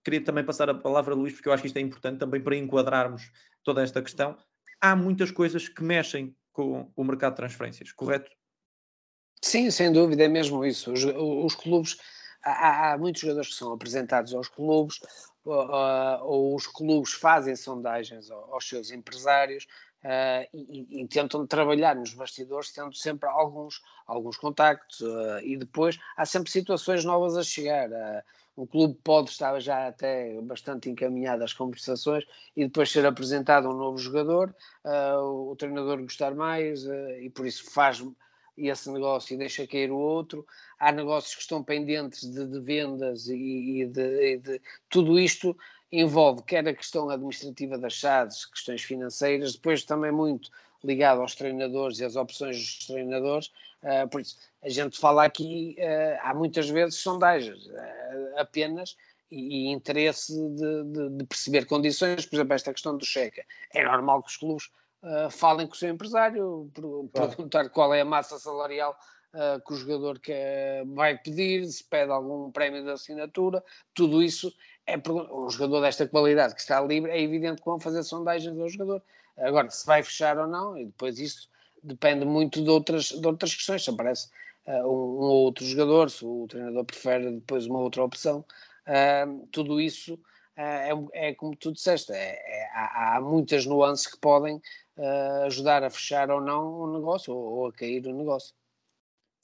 queria 0.04 0.22
também 0.22 0.44
passar 0.44 0.70
a 0.70 0.74
palavra 0.74 1.14
a 1.14 1.18
Luís, 1.18 1.34
porque 1.34 1.48
eu 1.48 1.54
acho 1.54 1.62
que 1.62 1.68
isto 1.68 1.78
é 1.78 1.82
importante 1.82 2.20
também 2.20 2.42
para 2.42 2.56
enquadrarmos 2.56 3.32
toda 3.64 3.82
esta 3.82 4.02
questão. 4.02 4.38
Há 4.82 4.96
muitas 4.96 5.32
coisas 5.32 5.70
que 5.70 5.82
mexem 5.82 6.36
com 6.54 6.92
o 6.96 7.04
mercado 7.04 7.34
de 7.34 7.38
transferências, 7.38 7.92
correto? 7.92 8.32
Sim, 9.42 9.70
sem 9.70 9.92
dúvida, 9.92 10.24
é 10.24 10.28
mesmo 10.28 10.64
isso. 10.64 10.94
Os, 10.94 11.04
os 11.04 11.56
clubes, 11.56 11.98
há, 12.42 12.94
há, 12.94 12.98
muitos 12.98 13.22
jogadores 13.22 13.50
que 13.50 13.56
são 13.56 13.74
apresentados 13.74 14.34
aos 14.34 14.48
clubes, 14.48 15.00
ou, 15.44 15.68
ou 16.22 16.56
os 16.56 16.66
clubes 16.66 17.12
fazem 17.12 17.56
sondagens 17.56 18.32
aos 18.32 18.68
seus 18.68 18.92
empresários, 18.92 19.68
Uh, 20.04 20.44
e, 20.54 21.02
e, 21.02 21.08
tentam 21.08 21.48
trabalhar 21.48 21.96
nos 21.96 22.14
bastidores, 22.14 22.74
tendo 22.74 22.94
sempre 22.94 23.30
alguns, 23.30 23.82
alguns 24.06 24.36
contactos, 24.36 25.00
uh, 25.00 25.40
e 25.42 25.56
depois 25.56 25.98
há 26.18 26.26
sempre 26.26 26.52
situações 26.52 27.06
novas 27.06 27.38
a 27.38 27.44
chegar. 27.44 27.90
Uh, 27.90 28.22
o 28.56 28.68
clube 28.68 28.98
pode 29.04 29.32
estar 29.32 29.60
já 29.60 29.88
até 29.88 30.40
bastante 30.42 30.90
encaminhado 30.90 31.44
às 31.44 31.54
conversações 31.54 32.24
e 32.56 32.66
depois 32.66 32.92
ser 32.92 33.06
apresentado 33.06 33.68
um 33.68 33.74
novo 33.74 33.98
jogador, 33.98 34.56
o 34.86 35.56
treinador 35.58 36.02
gostar 36.02 36.36
mais 36.36 36.86
e 36.86 37.30
por 37.30 37.46
isso 37.46 37.72
faz 37.72 38.04
esse 38.56 38.92
negócio 38.92 39.34
e 39.34 39.38
deixa 39.38 39.66
cair 39.66 39.92
o 39.92 39.98
outro. 39.98 40.46
Há 40.80 40.92
negócios 40.92 41.34
que 41.34 41.42
estão 41.42 41.64
pendentes 41.64 42.30
de, 42.30 42.46
de 42.46 42.60
vendas 42.60 43.28
e, 43.28 43.82
e, 43.82 43.86
de, 43.88 44.34
e 44.34 44.38
de 44.38 44.62
tudo 44.90 45.20
isto 45.20 45.58
envolve 45.92 46.44
quer 46.44 46.68
a 46.68 46.74
questão 46.74 47.10
administrativa 47.10 47.78
das 47.78 48.00
SADs, 48.00 48.46
questões 48.46 48.82
financeiras, 48.84 49.54
depois 49.54 49.84
também 49.84 50.12
muito 50.12 50.50
ligado 50.84 51.22
aos 51.22 51.36
treinadores 51.36 52.00
e 52.00 52.06
às 52.06 52.16
opções 52.16 52.58
dos 52.58 52.88
treinadores. 52.88 53.48
Uh, 53.82 54.08
por 54.10 54.22
isso, 54.22 54.38
a 54.62 54.70
gente 54.70 55.00
fala 55.00 55.26
aqui, 55.26 55.76
uh, 55.80 56.20
há 56.22 56.34
muitas 56.34 56.70
vezes 56.70 57.00
sondagens 57.00 57.66
uh, 57.66 58.38
apenas 58.38 58.96
e, 59.32 59.68
e 59.68 59.72
interesse 59.72 60.34
de, 60.34 60.84
de, 60.84 61.10
de, 61.18 61.24
perceber 61.26 61.66
condições, 61.66 62.26
por 62.26 62.36
exemplo, 62.36 62.54
esta 62.54 62.74
questão 62.74 62.98
do 62.98 63.06
cheque. 63.06 63.42
É 63.74 63.84
normal 63.84 64.24
que 64.24 64.30
os 64.30 64.38
clubes 64.38 64.70
falem 65.32 65.68
com 65.68 65.74
o 65.74 65.76
seu 65.76 65.90
empresário, 65.90 66.72
perguntar 67.12 67.68
qual 67.72 67.94
é 67.94 68.00
a 68.00 68.06
massa 68.06 68.40
salarial 68.40 68.98
uh, 69.34 69.62
que 69.66 69.74
o 69.74 69.76
jogador 69.76 70.20
quer, 70.20 70.86
vai 70.86 71.18
pedir, 71.18 71.66
se 71.66 71.84
pede 71.84 72.12
algum 72.12 72.52
prémio 72.52 72.84
de 72.84 72.92
assinatura, 72.92 73.64
tudo 73.94 74.22
isso 74.22 74.54
é 74.86 74.98
um 74.98 75.50
jogador 75.50 75.82
desta 75.82 76.08
qualidade 76.08 76.56
que 76.56 76.62
está 76.62 76.82
livre, 76.82 77.12
é 77.12 77.22
evidente 77.22 77.62
que 77.62 77.66
vão 77.66 77.80
fazer 77.80 78.04
sondagens 78.04 78.58
ao 78.58 78.70
jogador. 78.70 79.02
Agora, 79.38 79.70
se 79.70 79.86
vai 79.86 80.04
fechar 80.04 80.38
ou 80.38 80.48
não, 80.48 80.78
e 80.78 80.86
depois 80.86 81.20
isso 81.20 81.50
depende 81.82 82.26
muito 82.26 82.62
de 82.62 82.70
outras, 82.70 83.06
de 83.06 83.28
outras 83.28 83.56
questões. 83.56 83.84
Se 83.84 83.90
aparece 83.90 84.30
uh, 84.68 84.88
um, 84.88 85.20
ou 85.22 85.44
outro 85.46 85.66
jogador, 85.66 86.10
se 86.10 86.26
o 86.26 86.48
treinador 86.48 86.86
prefere 86.86 87.32
depois 87.32 87.66
uma 87.66 87.80
outra 87.80 88.04
opção, 88.04 88.46
uh, 88.88 89.48
tudo 89.52 89.82
isso 89.82 90.16
uh, 90.16 90.20
é, 90.58 91.30
é, 91.30 91.34
como 91.34 91.56
tu 91.56 91.72
disseste, 91.72 92.12
é, 92.14 92.36
é, 92.36 92.70
há, 92.74 93.18
há, 93.18 93.22
muitas 93.22 93.66
nuances 93.66 94.08
que 94.08 94.20
podem 94.20 94.62
ajudar 95.48 95.84
a 95.84 95.90
fechar 95.90 96.30
ou 96.30 96.40
não 96.40 96.72
o 96.72 96.94
negócio 96.94 97.34
ou, 97.34 97.54
ou 97.54 97.68
a 97.68 97.74
cair 97.74 98.06
o 98.06 98.16
negócio. 98.16 98.54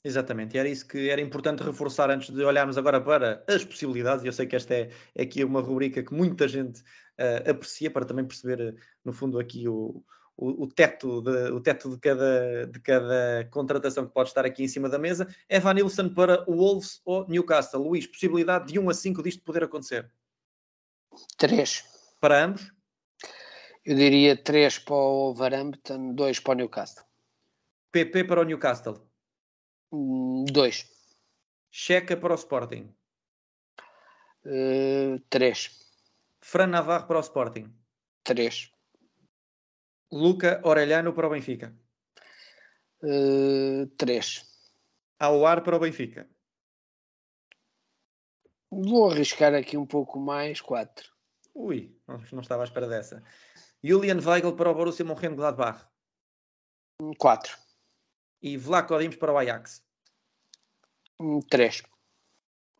Exatamente, 0.02 0.56
e 0.56 0.58
era 0.58 0.68
isso 0.68 0.86
que 0.86 1.10
era 1.10 1.20
importante 1.20 1.62
reforçar 1.62 2.08
antes 2.08 2.30
de 2.30 2.42
olharmos 2.42 2.78
agora 2.78 3.00
para 3.00 3.44
as 3.46 3.64
possibilidades. 3.64 4.24
Eu 4.24 4.32
sei 4.32 4.46
que 4.46 4.54
esta 4.54 4.72
é, 4.74 4.90
é 5.14 5.22
aqui 5.22 5.44
uma 5.44 5.60
rubrica 5.60 6.02
que 6.02 6.14
muita 6.14 6.46
gente 6.46 6.82
uh, 7.20 7.50
aprecia 7.50 7.90
para 7.90 8.06
também 8.06 8.24
perceber, 8.24 8.76
no 9.04 9.12
fundo, 9.12 9.38
aqui 9.38 9.68
o, 9.68 10.02
o, 10.36 10.64
o, 10.64 10.66
teto, 10.66 11.20
de, 11.20 11.52
o 11.52 11.60
teto 11.60 11.90
de 11.90 11.98
cada, 11.98 12.66
de 12.66 12.80
cada 12.80 13.48
contratação 13.50 14.06
que 14.06 14.14
pode 14.14 14.30
estar 14.30 14.46
aqui 14.46 14.64
em 14.64 14.68
cima 14.68 14.88
da 14.88 14.98
mesa. 14.98 15.28
Evan 15.48 15.74
Nilsson 15.74 16.08
para 16.08 16.42
o 16.50 16.56
Wolves 16.56 17.02
ou 17.04 17.28
Newcastle. 17.28 17.82
Luís, 17.82 18.06
possibilidade 18.06 18.72
de 18.72 18.78
1 18.78 18.88
a 18.90 18.94
5 18.94 19.22
disto 19.22 19.44
poder 19.44 19.64
acontecer? 19.64 20.10
3. 21.36 21.84
Para 22.20 22.44
ambos? 22.44 22.72
Eu 23.84 23.96
diria 23.96 24.36
3 24.36 24.78
para 24.78 24.94
o 24.94 25.34
Wolverhampton, 25.34 26.14
2 26.14 26.40
para 26.40 26.52
o 26.52 26.54
Newcastle. 26.54 27.04
PP 27.92 28.24
para 28.24 28.40
o 28.40 28.44
Newcastle? 28.44 29.06
Hum, 29.92 30.44
dois. 30.50 30.86
Checa 31.70 32.16
para 32.16 32.32
o 32.32 32.36
Sporting. 32.36 32.94
Uh, 34.44 35.18
três. 35.28 35.89
Fran 36.40 36.68
Navarro 36.68 37.06
para 37.06 37.18
o 37.18 37.20
Sporting. 37.20 37.72
Três. 38.24 38.72
Luca 40.12 40.60
Orelhano 40.64 41.12
para 41.12 41.26
o 41.26 41.30
Benfica. 41.30 41.76
Uh, 43.02 43.86
três. 43.96 44.44
Aouar 45.18 45.62
para 45.62 45.76
o 45.76 45.80
Benfica. 45.80 46.28
Vou 48.70 49.10
arriscar 49.10 49.54
aqui 49.54 49.76
um 49.76 49.86
pouco 49.86 50.18
mais, 50.18 50.60
quatro. 50.60 51.12
Ui, 51.54 51.96
não 52.32 52.40
estava 52.40 52.62
à 52.62 52.64
espera 52.64 52.88
dessa. 52.88 53.22
Julian 53.82 54.18
Weigl 54.20 54.54
para 54.54 54.70
o 54.70 54.74
Borussia 54.74 55.04
Mönchengladbach. 55.04 55.86
Quatro 57.18 57.58
e 58.42 58.56
Vlaco 58.56 58.98
Dimos 58.98 59.16
para 59.16 59.32
o 59.32 59.38
Ajax? 59.38 59.84
Hum, 61.18 61.40
três. 61.40 61.82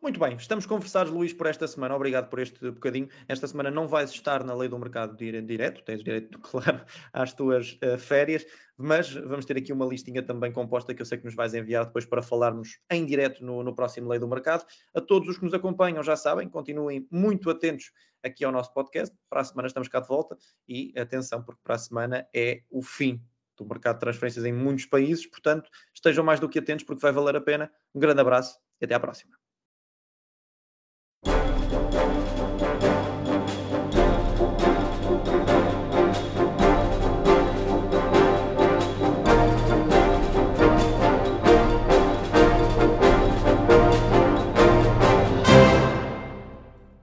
Muito 0.01 0.19
bem, 0.19 0.35
estamos 0.35 0.65
conversados, 0.65 1.13
Luís, 1.13 1.31
por 1.31 1.45
esta 1.45 1.67
semana. 1.67 1.95
Obrigado 1.95 2.27
por 2.27 2.39
este 2.39 2.71
bocadinho. 2.71 3.07
Esta 3.27 3.47
semana 3.47 3.69
não 3.69 3.87
vais 3.87 4.09
estar 4.09 4.43
na 4.43 4.51
lei 4.55 4.67
do 4.67 4.79
mercado 4.79 5.15
direto, 5.15 5.83
tens 5.83 6.03
direito, 6.03 6.39
claro, 6.41 6.83
às 7.13 7.33
tuas 7.33 7.77
uh, 7.83 7.99
férias, 7.99 8.43
mas 8.75 9.13
vamos 9.13 9.45
ter 9.45 9.57
aqui 9.57 9.71
uma 9.71 9.85
listinha 9.85 10.23
também 10.23 10.51
composta 10.51 10.91
que 10.95 11.03
eu 11.03 11.05
sei 11.05 11.19
que 11.19 11.25
nos 11.25 11.35
vais 11.35 11.53
enviar 11.53 11.85
depois 11.85 12.03
para 12.03 12.23
falarmos 12.23 12.79
em 12.89 13.05
direto 13.05 13.45
no, 13.45 13.61
no 13.61 13.75
próximo 13.75 14.09
Lei 14.09 14.17
do 14.17 14.27
Mercado. 14.27 14.65
A 14.91 14.99
todos 14.99 15.29
os 15.29 15.37
que 15.37 15.45
nos 15.45 15.53
acompanham 15.53 16.01
já 16.01 16.15
sabem, 16.15 16.49
continuem 16.49 17.07
muito 17.11 17.47
atentos 17.51 17.91
aqui 18.23 18.43
ao 18.43 18.51
nosso 18.51 18.73
podcast. 18.73 19.15
Para 19.29 19.41
a 19.41 19.43
semana 19.43 19.67
estamos 19.67 19.87
cá 19.87 19.99
de 19.99 20.07
volta 20.07 20.35
e 20.67 20.91
atenção, 20.97 21.43
porque 21.43 21.61
para 21.63 21.75
a 21.75 21.79
semana 21.79 22.27
é 22.33 22.63
o 22.71 22.81
fim 22.81 23.23
do 23.55 23.67
mercado 23.67 23.97
de 23.97 23.99
transferências 23.99 24.45
em 24.45 24.51
muitos 24.51 24.87
países, 24.87 25.27
portanto, 25.27 25.69
estejam 25.93 26.23
mais 26.23 26.39
do 26.39 26.49
que 26.49 26.57
atentos 26.57 26.83
porque 26.85 27.03
vai 27.03 27.11
valer 27.11 27.35
a 27.35 27.41
pena. 27.41 27.71
Um 27.93 27.99
grande 27.99 28.19
abraço 28.19 28.59
e 28.81 28.85
até 28.85 28.95
à 28.95 28.99
próxima. 28.99 29.40